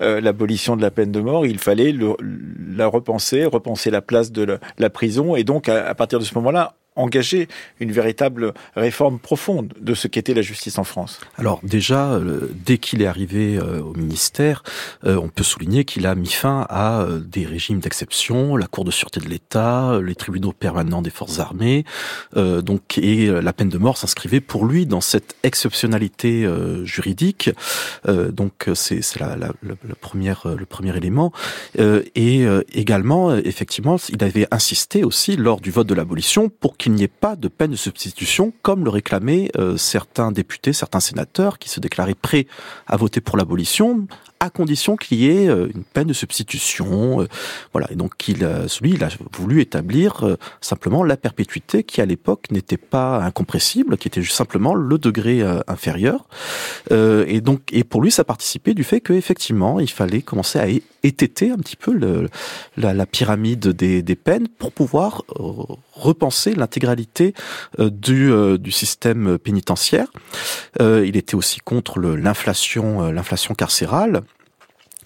l'abolition 0.00 0.76
de 0.76 0.82
la 0.82 0.90
peine 0.90 1.12
de 1.12 1.20
mort, 1.20 1.46
il 1.46 1.58
fallait 1.58 1.92
le, 1.92 2.14
la 2.76 2.86
repenser, 2.86 3.44
repenser 3.44 3.90
la 3.90 4.00
place 4.00 4.32
de 4.32 4.58
la, 4.78 4.90
prison 4.90 5.36
et 5.36 5.44
donc 5.44 5.68
à 5.68 5.94
partir 5.94 6.18
de 6.18 6.24
ce 6.24 6.34
moment-là 6.34 6.74
engager 6.96 7.48
une 7.80 7.92
véritable 7.92 8.54
réforme 8.76 9.18
profonde 9.18 9.74
de 9.80 9.94
ce 9.94 10.06
qu'était 10.08 10.34
la 10.34 10.42
justice 10.42 10.78
en 10.78 10.84
France 10.84 11.20
Alors 11.38 11.60
déjà, 11.62 12.12
euh, 12.12 12.48
dès 12.64 12.78
qu'il 12.78 13.02
est 13.02 13.06
arrivé 13.06 13.56
euh, 13.56 13.80
au 13.80 13.94
ministère, 13.94 14.62
euh, 15.04 15.16
on 15.16 15.28
peut 15.28 15.42
souligner 15.42 15.84
qu'il 15.84 16.06
a 16.06 16.14
mis 16.14 16.28
fin 16.28 16.66
à 16.68 17.06
des 17.24 17.46
régimes 17.46 17.80
d'exception, 17.80 18.56
la 18.56 18.66
Cour 18.66 18.84
de 18.84 18.90
sûreté 18.90 19.20
de 19.20 19.28
l'État, 19.28 19.98
les 20.02 20.14
tribunaux 20.14 20.52
permanents 20.52 21.02
des 21.02 21.10
forces 21.10 21.38
armées, 21.38 21.84
donc 22.34 22.98
et 22.98 23.26
la 23.26 23.52
peine 23.52 23.68
de 23.68 23.78
mort 23.78 23.96
s'inscrivait 23.96 24.40
pour 24.40 24.66
lui 24.66 24.86
dans 24.86 25.00
cette 25.00 25.36
exceptionnalité 25.42 26.48
juridique. 26.84 27.50
donc 28.06 28.68
c'est 28.74 29.00
la, 29.18 29.36
la, 29.36 29.52
la, 29.62 29.94
première 30.00 30.46
le 30.46 30.66
premier 30.66 30.96
élément 30.96 31.32
et 31.78 32.44
également 32.72 33.34
effectivement 33.36 33.96
il 34.08 34.22
avait 34.24 34.46
insisté 34.50 35.04
aussi 35.04 35.36
lors 35.36 35.60
du 35.60 35.70
vote 35.70 35.86
de 35.86 35.94
l'abolition 35.94 36.48
pour 36.48 36.76
qu'il 36.76 36.83
n'y 36.92 37.02
ait 37.02 37.08
pas 37.08 37.36
de 37.36 37.48
peine 37.48 37.70
de 37.70 37.76
substitution, 37.76 38.52
comme 38.62 38.84
le 38.84 38.90
réclamaient 38.90 39.50
euh, 39.56 39.76
certains 39.76 40.32
députés, 40.32 40.72
certains 40.72 41.00
sénateurs 41.00 41.58
qui 41.58 41.68
se 41.68 41.80
déclaraient 41.80 42.14
prêts 42.14 42.46
à 42.86 42.96
voter 42.96 43.20
pour 43.20 43.36
l'abolition, 43.36 44.06
à 44.44 44.50
condition 44.50 44.96
qu'il 44.96 45.18
y 45.18 45.28
ait 45.28 45.48
euh, 45.48 45.68
une 45.74 45.84
peine 45.84 46.06
de 46.06 46.12
substitution. 46.12 47.22
Euh, 47.22 47.28
voilà. 47.72 47.90
Et 47.90 47.96
donc, 47.96 48.28
il, 48.28 48.46
lui, 48.80 48.92
il 48.92 49.04
a 49.04 49.08
voulu 49.32 49.60
établir 49.60 50.36
simplement 50.60 51.02
la 51.02 51.16
perpétuité 51.16 51.82
qui, 51.82 52.00
à 52.00 52.06
l'époque, 52.06 52.50
n'était 52.50 52.76
pas 52.76 53.18
incompressible, 53.22 53.96
qui 53.96 54.08
était 54.08 54.22
juste 54.22 54.36
simplement 54.36 54.74
le 54.74 54.98
degré 54.98 55.42
inférieur. 55.66 56.26
et 56.90 57.40
donc, 57.40 57.62
et 57.72 57.84
pour 57.84 58.02
lui, 58.02 58.10
ça 58.10 58.24
participait 58.24 58.74
du 58.74 58.84
fait 58.84 59.00
qu'effectivement, 59.00 59.80
il 59.80 59.90
fallait 59.90 60.22
commencer 60.22 60.58
à 60.58 60.66
étêter 61.02 61.50
un 61.50 61.58
petit 61.58 61.76
peu 61.76 61.92
le, 61.92 62.28
la, 62.76 63.06
pyramide 63.06 63.68
des, 63.68 64.02
des, 64.02 64.16
peines 64.16 64.48
pour 64.48 64.72
pouvoir 64.72 65.22
repenser 65.94 66.54
l'intégralité 66.54 67.34
euh, 67.78 67.90
du, 67.90 68.30
euh, 68.30 68.58
du 68.58 68.70
système 68.70 69.38
pénitentiaire. 69.38 70.08
Euh, 70.80 71.04
il 71.06 71.16
était 71.16 71.34
aussi 71.34 71.60
contre 71.60 72.00
l'inflation, 72.00 73.10
l'inflation 73.12 73.54
carcérale 73.54 74.22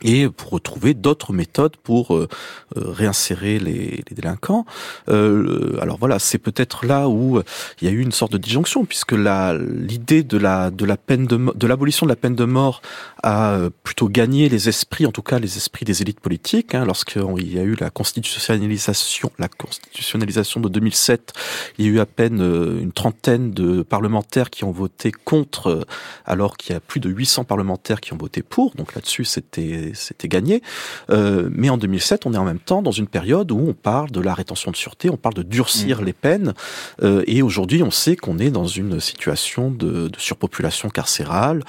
et 0.03 0.29
pour 0.29 0.51
retrouver 0.51 0.95
d'autres 0.95 1.33
méthodes 1.33 1.77
pour 1.77 2.15
euh, 2.15 2.29
euh, 2.77 2.91
réinsérer 2.91 3.59
les, 3.59 4.03
les 4.09 4.15
délinquants. 4.15 4.65
Euh, 5.09 5.77
alors 5.81 5.99
voilà, 5.99 6.19
c'est 6.19 6.39
peut-être 6.39 6.87
là 6.87 7.09
où 7.09 7.41
il 7.81 7.89
y 7.89 7.91
a 7.91 7.95
eu 7.95 8.01
une 8.01 8.13
sorte 8.13 8.33
de 8.33 8.39
disjonction, 8.39 8.85
puisque 8.85 9.13
l'idée 9.13 10.23
de 10.23 10.39
la 10.39 10.71
de 10.71 10.85
la 10.85 10.97
peine 10.97 11.27
de 11.27 11.39
de 11.55 11.67
l'abolition 11.67 12.07
de 12.07 12.11
la 12.11 12.17
peine 12.17 12.35
de 12.35 12.45
mort 12.45 12.83
a 13.23 13.59
plutôt 13.83 14.09
gagné 14.09 14.49
les 14.49 14.69
esprits, 14.69 15.07
en 15.07 15.13
tout 15.13 15.23
cas 15.23 15.39
les 15.39 15.57
esprits 15.57 15.85
des 15.85 16.03
élites 16.03 16.21
politiques. 16.21 16.75
Hein, 16.75 16.85
Lorsqu'il 16.85 17.53
y 17.53 17.59
a 17.59 17.63
eu 17.63 17.75
la 17.75 17.91
constitutionnalisation, 17.91 19.33
la 19.39 19.49
constitutionnalisation 19.49 20.61
de 20.61 20.69
2007, 20.69 21.33
il 21.79 21.87
y 21.87 21.89
a 21.89 21.93
eu 21.93 22.01
à 22.01 22.07
peine 22.07 22.41
une 22.41 22.93
trentaine 22.93 23.51
de 23.51 23.83
parlementaires 23.83 24.51
qui 24.51 24.65
ont 24.65 24.71
voté 24.71 25.13
contre, 25.13 25.87
alors 26.25 26.57
qu'il 26.57 26.73
y 26.73 26.77
a 26.77 26.81
plus 26.81 27.01
de 27.01 27.09
800 27.09 27.45
parlementaires 27.45 28.01
qui 28.01 28.13
ont 28.13 28.19
voté 28.19 28.43
pour. 28.43 28.75
Donc 28.75 28.95
là-dessus, 28.95 29.25
c'était 29.25 29.88
c'était 29.95 30.29
gagné. 30.29 30.63
Euh, 31.11 31.49
mais 31.53 31.71
en 31.71 31.77
2007, 31.77 32.27
on 32.27 32.35
est 32.35 32.39
en 32.39 32.45
même 32.45 32.59
temps 32.59 32.83
dans 32.83 32.93
une 32.93 33.07
période 33.07 33.51
où 33.53 33.59
on 33.59 33.73
parle 33.73 34.11
de 34.11 34.21
la 34.21 34.35
rétention 34.35 34.71
de 34.71 34.77
sûreté, 34.77 35.11
on 35.11 35.17
parle 35.17 35.35
de 35.35 35.43
durcir 35.43 36.01
mmh. 36.01 36.05
les 36.05 36.13
peines. 36.13 36.55
Euh, 37.03 37.23
et 37.27 37.43
aujourd'hui, 37.43 37.83
on 37.83 37.91
sait 37.91 38.17
qu'on 38.17 38.39
est 38.39 38.51
dans 38.51 38.67
une 38.67 39.01
situation 39.01 39.71
de, 39.71 40.09
de 40.09 40.19
surpopulation 40.19 40.89
carcérale. 40.89 41.63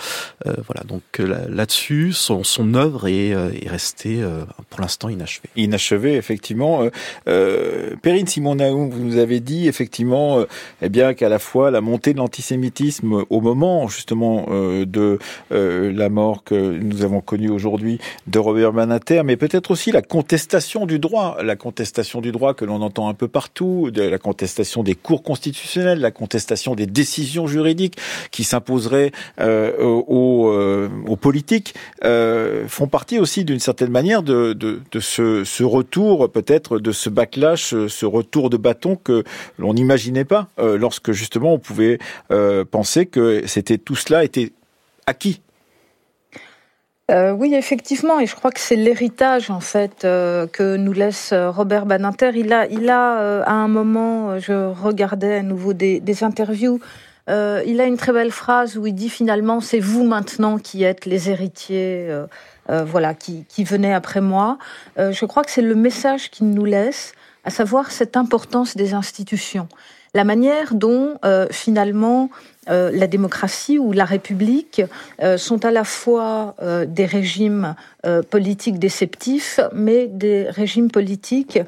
Euh, 0.46 0.54
voilà. 0.66 0.84
Donc 0.84 1.02
là-dessus, 1.20 2.14
son, 2.14 2.44
son 2.44 2.74
œuvre 2.74 3.08
est, 3.08 3.30
est 3.30 3.70
restée 3.70 4.24
pour 4.70 4.82
l'instant 4.82 5.10
inachevée. 5.10 5.50
Inachevée, 5.56 6.16
effectivement. 6.16 6.90
Euh, 7.28 7.96
Perrine 8.02 8.28
Simon 8.28 8.56
Naoum, 8.56 8.90
vous 8.90 9.04
nous 9.04 9.18
avez 9.18 9.40
dit 9.40 9.68
effectivement, 9.68 10.44
eh 10.82 10.90
bien 10.90 11.14
qu'à 11.14 11.30
la 11.30 11.40
fois 11.40 11.72
la 11.72 11.82
montée 11.82 12.14
de 12.14 12.18
l'antisémitisme 12.18 13.24
au 13.30 13.42
moment 13.42 13.88
justement 13.88 14.48
de 14.50 15.20
la 15.52 16.10
mort 16.10 16.44
que 16.44 16.56
nous 16.56 17.04
avons 17.04 17.22
connue 17.22 17.50
aujourd'hui 17.50 18.00
de 18.28 18.40
Robert 18.40 18.74
Banater, 18.74 19.24
mais 19.24 19.38
peut-être 19.38 19.72
aussi 19.72 19.92
la 19.92 20.02
contestation 20.02 20.86
du 20.86 21.00
droit, 21.00 21.38
la 21.44 21.56
contestation 21.56 22.22
du 22.22 22.32
droit 22.32 22.54
que 22.54 22.66
l'on 22.66 22.82
entend 22.82 23.10
un 23.10 23.14
peu 23.14 23.28
partout, 23.28 23.90
la 23.96 24.18
contestation 24.18 24.84
des 24.84 24.96
cours 24.96 25.24
constitutionnels, 25.24 26.00
la 26.00 26.12
contestation 26.12 26.76
des 26.76 26.86
décisions 26.86 27.48
juridiques 27.48 27.98
qui 28.32 28.44
s'imposeraient 28.44 29.12
euh, 29.40 29.78
aux, 29.80 30.50
euh, 30.50 30.90
politiques, 31.20 31.74
euh, 32.04 32.68
font 32.68 32.88
partie 32.88 33.20
aussi 33.20 33.44
d'une 33.44 33.60
certaine 33.60 33.92
manière 33.92 34.24
de, 34.24 34.54
de, 34.54 35.00
ce, 35.00 35.64
retour, 35.64 36.32
peut-être 36.32 36.80
de 36.80 36.92
ce 36.92 37.10
backlash, 37.10 37.74
ce 37.88 38.06
retour 38.06 38.50
de 38.50 38.58
bâton 38.58 38.96
que 38.96 39.24
l'on 39.58 39.74
n'imaginait 39.74 40.26
pas 40.26 40.48
euh, 40.60 40.78
lorsque 40.78 41.12
justement 41.12 41.54
on 41.54 41.60
pouvait 41.60 42.00
penser 42.72 43.06
que 43.06 43.44
c'était 43.48 43.78
tout 43.78 43.96
cela 43.96 44.24
était 44.24 44.52
acquis 45.06 45.42
euh, 47.10 47.32
oui, 47.32 47.56
effectivement, 47.56 48.20
et 48.20 48.28
je 48.28 48.36
crois 48.36 48.52
que 48.52 48.60
c'est 48.60 48.76
l'héritage 48.76 49.50
en 49.50 49.62
fait 49.62 50.06
euh, 50.06 50.46
que 50.46 50.76
nous 50.76 50.94
laisse 50.94 51.32
euh, 51.32 51.50
Robert 51.50 51.88
Badinter. 51.88 52.32
Il 52.36 52.54
a, 52.54 52.68
il 52.68 52.88
a 52.90 53.42
à 53.44 53.54
un 53.54 53.68
moment, 53.68 54.38
je 54.38 54.72
regardais 54.72 55.38
à 55.38 55.42
nouveau 55.42 55.74
des, 55.74 56.00
des 56.00 56.24
interviews. 56.24 56.80
il 57.28 57.82
a 57.82 57.86
une 57.86 57.98
très 57.98 58.14
belle 58.14 58.32
phrase 58.32 58.78
où 58.78 58.86
il 58.86 58.94
dit 58.94 59.10
finalement 59.10 59.60
c'est 59.60 59.80
vous 59.80 60.04
maintenant 60.04 60.60
qui 60.60 60.84
êtes 60.84 61.06
les 61.06 61.30
héritiers, 61.30 62.10
voilà, 62.68 63.14
qui, 63.14 63.46
qui 63.48 63.64
venez 63.64 63.94
après 63.94 64.22
moi. 64.22 64.58
je 64.98 65.26
crois 65.26 65.44
que 65.44 65.52
c'est 65.52 65.62
le 65.62 65.76
message 65.76 66.32
qu'il 66.32 66.50
nous 66.52 66.66
laisse, 66.66 67.14
à 67.44 67.50
savoir 67.50 67.92
cette 67.92 68.18
importance 68.18 68.76
des 68.76 68.94
institutions 68.94 69.68
la 70.16 70.24
manière 70.24 70.74
dont 70.74 71.20
finalement 71.52 72.32
euh, 72.70 72.92
la 72.94 73.08
démocratie 73.08 73.80
ou 73.80 73.92
la 73.94 74.06
République 74.06 74.82
euh, 75.22 75.38
sont 75.38 75.66
à 75.66 75.72
la 75.72 75.84
fois 75.84 76.56
euh, 76.62 76.86
des 76.86 77.06
régimes 77.06 77.76
politiques 78.30 78.80
déceptifs, 78.80 79.60
mais 79.74 80.08
des 80.08 80.50
régimes 80.50 80.90
politiques 80.90 81.60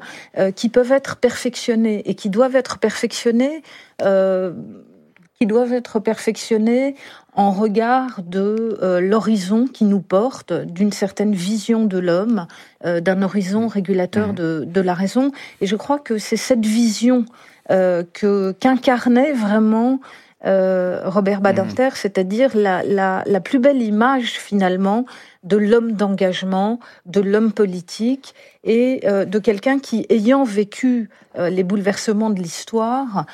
qui 0.56 0.70
peuvent 0.70 0.92
être 0.92 1.16
perfectionnés 1.16 2.02
et 2.08 2.14
qui 2.14 2.30
doivent 2.30 2.56
être 2.56 2.78
perfectionnés 2.78 3.62
qui 4.00 5.46
doivent 5.46 5.74
être 5.74 5.98
perfectionnés 5.98 6.94
en 7.34 7.50
regard 7.50 8.22
de 8.24 8.98
l'horizon 9.02 9.66
qui 9.66 9.84
nous 9.84 10.00
porte, 10.00 10.54
d'une 10.54 10.92
certaine 10.92 11.34
vision 11.34 11.84
de 11.84 11.98
l'homme, 11.98 12.46
d'un 12.82 13.20
horizon 13.20 13.68
régulateur 13.68 14.28
mmh. 14.28 14.34
de, 14.34 14.64
de, 14.66 14.80
la 14.80 14.94
raison. 14.94 15.32
Et 15.60 15.66
je 15.66 15.76
crois 15.76 15.98
que 15.98 16.16
c'est 16.16 16.38
cette 16.38 16.64
vision 16.64 17.26
que 17.68 18.52
qu'incarnait 18.52 19.32
vraiment 19.32 20.00
euh, 20.44 21.02
Robert. 21.04 21.40
Badinter, 21.40 21.90
c'est-à-dire 21.94 22.50
la, 22.54 22.82
la, 22.82 23.22
la, 23.26 23.40
plus 23.40 23.58
belle 23.58 23.80
image 23.80 24.38
finalement 24.38 25.06
de 25.44 25.56
l'homme 25.56 25.92
d'engagement, 25.92 26.80
de 27.06 27.20
l'homme 27.20 27.52
politique 27.52 28.34
et 28.64 29.00
euh, 29.04 29.24
de 29.24 29.38
quelqu'un 29.38 29.78
qui, 29.78 30.06
ayant 30.08 30.44
vécu 30.44 31.10
euh, 31.36 31.48
les 31.48 31.62
bouleversements 31.62 32.30
de 32.30 32.40
l'histoire, 32.40 33.26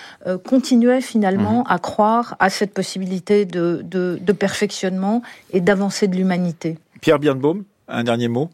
continuait 0.47 1.01
finalement 1.01 1.61
mhm. 1.61 1.65
à 1.69 1.79
croire 1.79 2.37
à 2.41 2.51
cette 2.51 2.75
possibilité 2.75 3.45
de, 3.45 3.81
de, 3.85 4.19
de 4.21 4.33
perfectionnement 4.33 5.23
et 5.53 5.61
d'avancée 5.61 6.09
de 6.09 6.17
l'humanité. 6.17 6.79
Pierre 7.01 7.19
Birnbaum, 7.19 7.65
un 7.89 8.05
dernier 8.05 8.29
mot? 8.29 8.51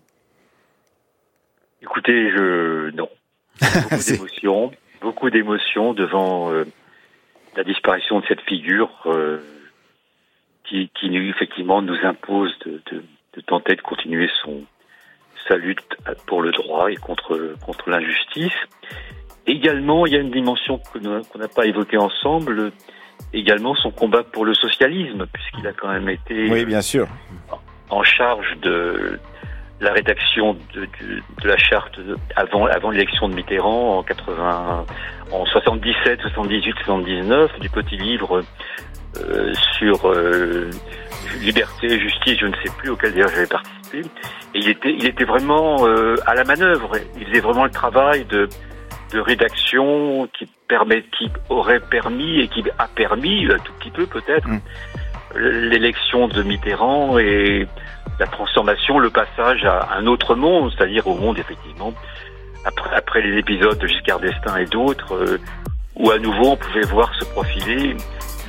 Écoutez, 1.82 2.30
je 2.30 2.90
non. 2.94 3.09
Beaucoup 3.61 4.02
d'émotions, 4.11 4.70
beaucoup 5.00 5.30
d'émotions 5.30 5.94
devant 5.94 6.50
la 7.57 7.64
disparition 7.64 8.20
de 8.20 8.26
cette 8.26 8.40
figure 8.42 8.90
euh, 9.07 9.38
qui, 10.64 10.90
qui, 10.94 11.14
effectivement 11.16 11.82
nous 11.82 11.96
impose 12.02 12.57
de, 12.66 12.80
de, 12.90 13.05
de, 13.34 13.40
tenter 13.42 13.76
de 13.76 13.80
continuer 13.82 14.28
son 14.42 14.64
sa 15.48 15.57
lutte 15.57 15.96
pour 16.26 16.40
le 16.40 16.52
droit 16.52 16.90
et 16.90 16.96
contre 16.96 17.55
contre 17.64 17.90
l'injustice. 17.90 18.52
Également, 19.46 20.07
il 20.07 20.14
y 20.14 20.16
a 20.16 20.20
une 20.20 20.30
dimension 20.30 20.78
qu'on 20.78 21.38
n'a 21.38 21.48
pas 21.48 21.66
évoquée 21.66 21.98
ensemble, 21.98 22.72
également 23.34 23.74
son 23.74 23.90
combat 23.90 24.22
pour 24.22 24.46
le 24.46 24.55
socialisme, 24.55 25.26
puisqu'il 25.30 25.66
a 25.66 25.72
quand 25.74 25.88
même 25.88 26.09
été 26.09 26.50
oui, 26.50 26.64
bien 26.64 26.80
sûr. 26.80 27.07
en 27.90 28.02
charge 28.02 28.57
de 28.62 29.18
la 29.81 29.93
rédaction 29.93 30.57
de, 30.75 30.81
de, 30.81 31.22
de 31.43 31.49
la 31.49 31.57
charte 31.57 31.99
avant, 32.37 32.66
avant 32.66 32.91
l'élection 32.91 33.29
de 33.29 33.35
Mitterrand 33.35 33.99
en 33.99 34.03
80, 34.03 34.87
en 35.33 35.47
77, 35.47 36.20
78, 36.20 36.75
79, 36.85 37.61
du 37.61 37.68
petit 37.68 37.97
livre 37.97 38.43
euh, 39.20 39.53
sur 39.79 40.09
euh, 40.09 40.70
liberté, 41.41 42.01
justice, 42.01 42.39
je 42.41 42.47
ne 42.47 42.55
sais 42.55 42.70
plus, 42.79 42.91
auquel 42.91 43.12
d'ailleurs 43.12 43.31
j'avais 43.31 43.47
participé. 43.47 44.01
Et 44.55 44.59
il 44.59 44.68
était, 44.68 44.93
il 44.93 45.07
était 45.07 45.25
vraiment 45.25 45.87
euh, 45.87 46.16
à 46.27 46.35
la 46.35 46.45
manœuvre. 46.45 46.93
Il 47.16 47.27
faisait 47.27 47.41
vraiment 47.41 47.64
le 47.64 47.70
travail 47.70 48.25
de, 48.25 48.49
de 49.12 49.20
rédaction 49.20 50.29
qui 50.37 50.49
permet, 50.68 51.03
qui 51.16 51.31
aurait 51.49 51.81
permis 51.81 52.41
et 52.41 52.49
qui 52.49 52.64
a 52.79 52.89
permis, 52.89 53.47
un 53.47 53.59
tout 53.59 53.72
petit 53.75 53.91
peu 53.91 54.07
peut-être, 54.07 54.49
mm. 54.49 54.61
L'élection 55.37 56.28
de 56.28 56.43
Mitterrand 56.43 57.18
et 57.18 57.66
la 58.18 58.26
transformation, 58.26 58.99
le 58.99 59.11
passage 59.11 59.64
à 59.64 59.97
un 59.97 60.07
autre 60.07 60.35
monde, 60.35 60.72
c'est-à-dire 60.76 61.07
au 61.07 61.14
monde 61.16 61.39
effectivement 61.39 61.93
après, 62.64 62.95
après 62.95 63.22
les 63.22 63.39
épisodes 63.39 63.78
de 63.78 63.87
Giscard 63.87 64.20
d'Estaing 64.20 64.57
et 64.57 64.66
d'autres, 64.66 65.14
euh, 65.14 65.39
où 65.97 66.11
à 66.11 66.18
nouveau 66.18 66.53
on 66.53 66.57
pouvait 66.57 66.87
voir 66.87 67.14
se 67.14 67.24
profiler. 67.26 67.97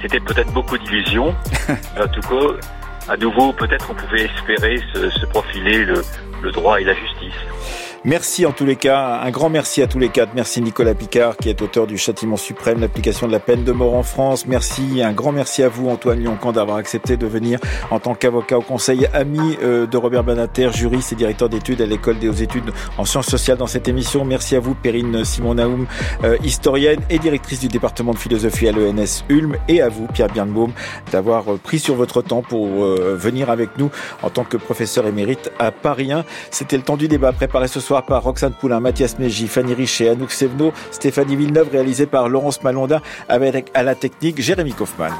C'était 0.02 0.20
peut-être 0.20 0.52
beaucoup 0.54 0.78
d'illusions, 0.78 1.36
mais 1.70 2.02
en 2.02 2.08
tout 2.08 2.22
cas, 2.22 3.14
à 3.14 3.18
nouveau 3.18 3.54
peut-être 3.54 3.88
on 3.92 3.96
pouvait 3.96 4.24
espérer 4.24 4.78
se, 4.94 5.10
se 5.10 5.26
profiler 5.28 5.86
le, 5.86 6.02
le 6.42 6.52
droit 6.52 6.80
et 6.80 6.84
la 6.84 6.94
justice. 6.94 7.85
Merci 8.08 8.46
en 8.46 8.52
tous 8.52 8.66
les 8.66 8.76
cas, 8.76 9.20
un 9.24 9.32
grand 9.32 9.50
merci 9.50 9.82
à 9.82 9.88
tous 9.88 9.98
les 9.98 10.10
quatre. 10.10 10.36
Merci 10.36 10.62
Nicolas 10.62 10.94
Picard 10.94 11.38
qui 11.38 11.50
est 11.50 11.60
auteur 11.64 11.88
du 11.88 11.98
Châtiment 11.98 12.38
suprême, 12.38 12.80
l'application 12.80 13.26
de 13.26 13.32
la 13.32 13.40
peine 13.40 13.64
de 13.64 13.72
mort 13.72 13.96
en 13.96 14.04
France. 14.04 14.46
Merci, 14.46 15.02
un 15.02 15.12
grand 15.12 15.32
merci 15.32 15.64
à 15.64 15.70
vous 15.70 15.90
Antoine 15.90 16.24
Lioncan 16.24 16.52
d'avoir 16.52 16.78
accepté 16.78 17.18
de 17.18 17.26
venir 17.26 17.58
en 17.90 18.00
tant 18.00 18.14
qu'avocat 18.14 18.60
au 18.60 18.62
conseil 18.62 19.08
ami 19.12 19.58
euh, 19.64 19.88
de 19.88 19.98
Robert 19.98 20.24
Banater, 20.24 20.70
juriste 20.72 21.14
et 21.14 21.16
directeur 21.16 21.50
d'études 21.50 21.82
à 21.82 21.88
l'école 21.88 22.20
des 22.20 22.30
hautes 22.30 22.42
études 22.42 22.72
en 23.00 23.06
sciences 23.06 23.26
sociales 23.26 23.58
dans 23.58 23.66
cette 23.66 23.88
émission. 23.88 24.24
Merci 24.24 24.56
à 24.56 24.60
vous 24.60 24.76
Perrine 24.76 25.26
Simon-Naoum, 25.26 25.88
euh, 26.26 26.38
historienne 26.44 27.00
et 27.10 27.18
directrice 27.18 27.60
du 27.60 27.70
département 27.70 28.12
de 28.12 28.20
philosophie 28.20 28.68
à 28.68 28.72
l'ENS 28.72 29.24
Ulm 29.30 29.58
et 29.68 29.82
à 29.82 29.90
vous 29.90 30.06
Pierre 30.06 30.30
Birnbaum 30.30 30.74
d'avoir 31.12 31.52
euh, 31.52 31.58
pris 31.58 31.80
sur 31.80 31.96
votre 31.96 32.22
temps 32.22 32.44
pour 32.44 32.68
venir 32.86 33.50
avec 33.50 33.80
nous 33.80 33.90
en 34.22 34.30
tant 34.30 34.44
que 34.44 34.58
professeur 34.58 35.08
émérite 35.08 35.52
à 35.58 35.72
Paris 35.72 36.12
1. 36.12 36.24
C'était 36.52 36.78
le 36.78 36.84
temps 36.84 36.98
du 36.98 37.08
débat 37.08 37.32
préparé 37.32 37.68
ce 37.68 37.80
soir 37.80 37.95
par 38.02 38.24
Roxane 38.24 38.54
Poulain, 38.54 38.80
Mathias 38.80 39.18
Meji, 39.20 39.48
Fanny 39.48 39.74
Richet, 39.74 40.10
Anouk 40.10 40.32
Sevno, 40.32 40.72
Stéphanie 40.92 41.36
Villeneuve, 41.36 41.70
réalisé 41.72 42.06
par 42.06 42.30
Laurence 42.30 42.64
Malonda 42.64 43.02
avec 43.30 43.72
à 43.74 43.84
la 43.84 43.96
technique 43.96 44.42
Jérémy 44.42 44.74
Kaufmann. 44.74 45.14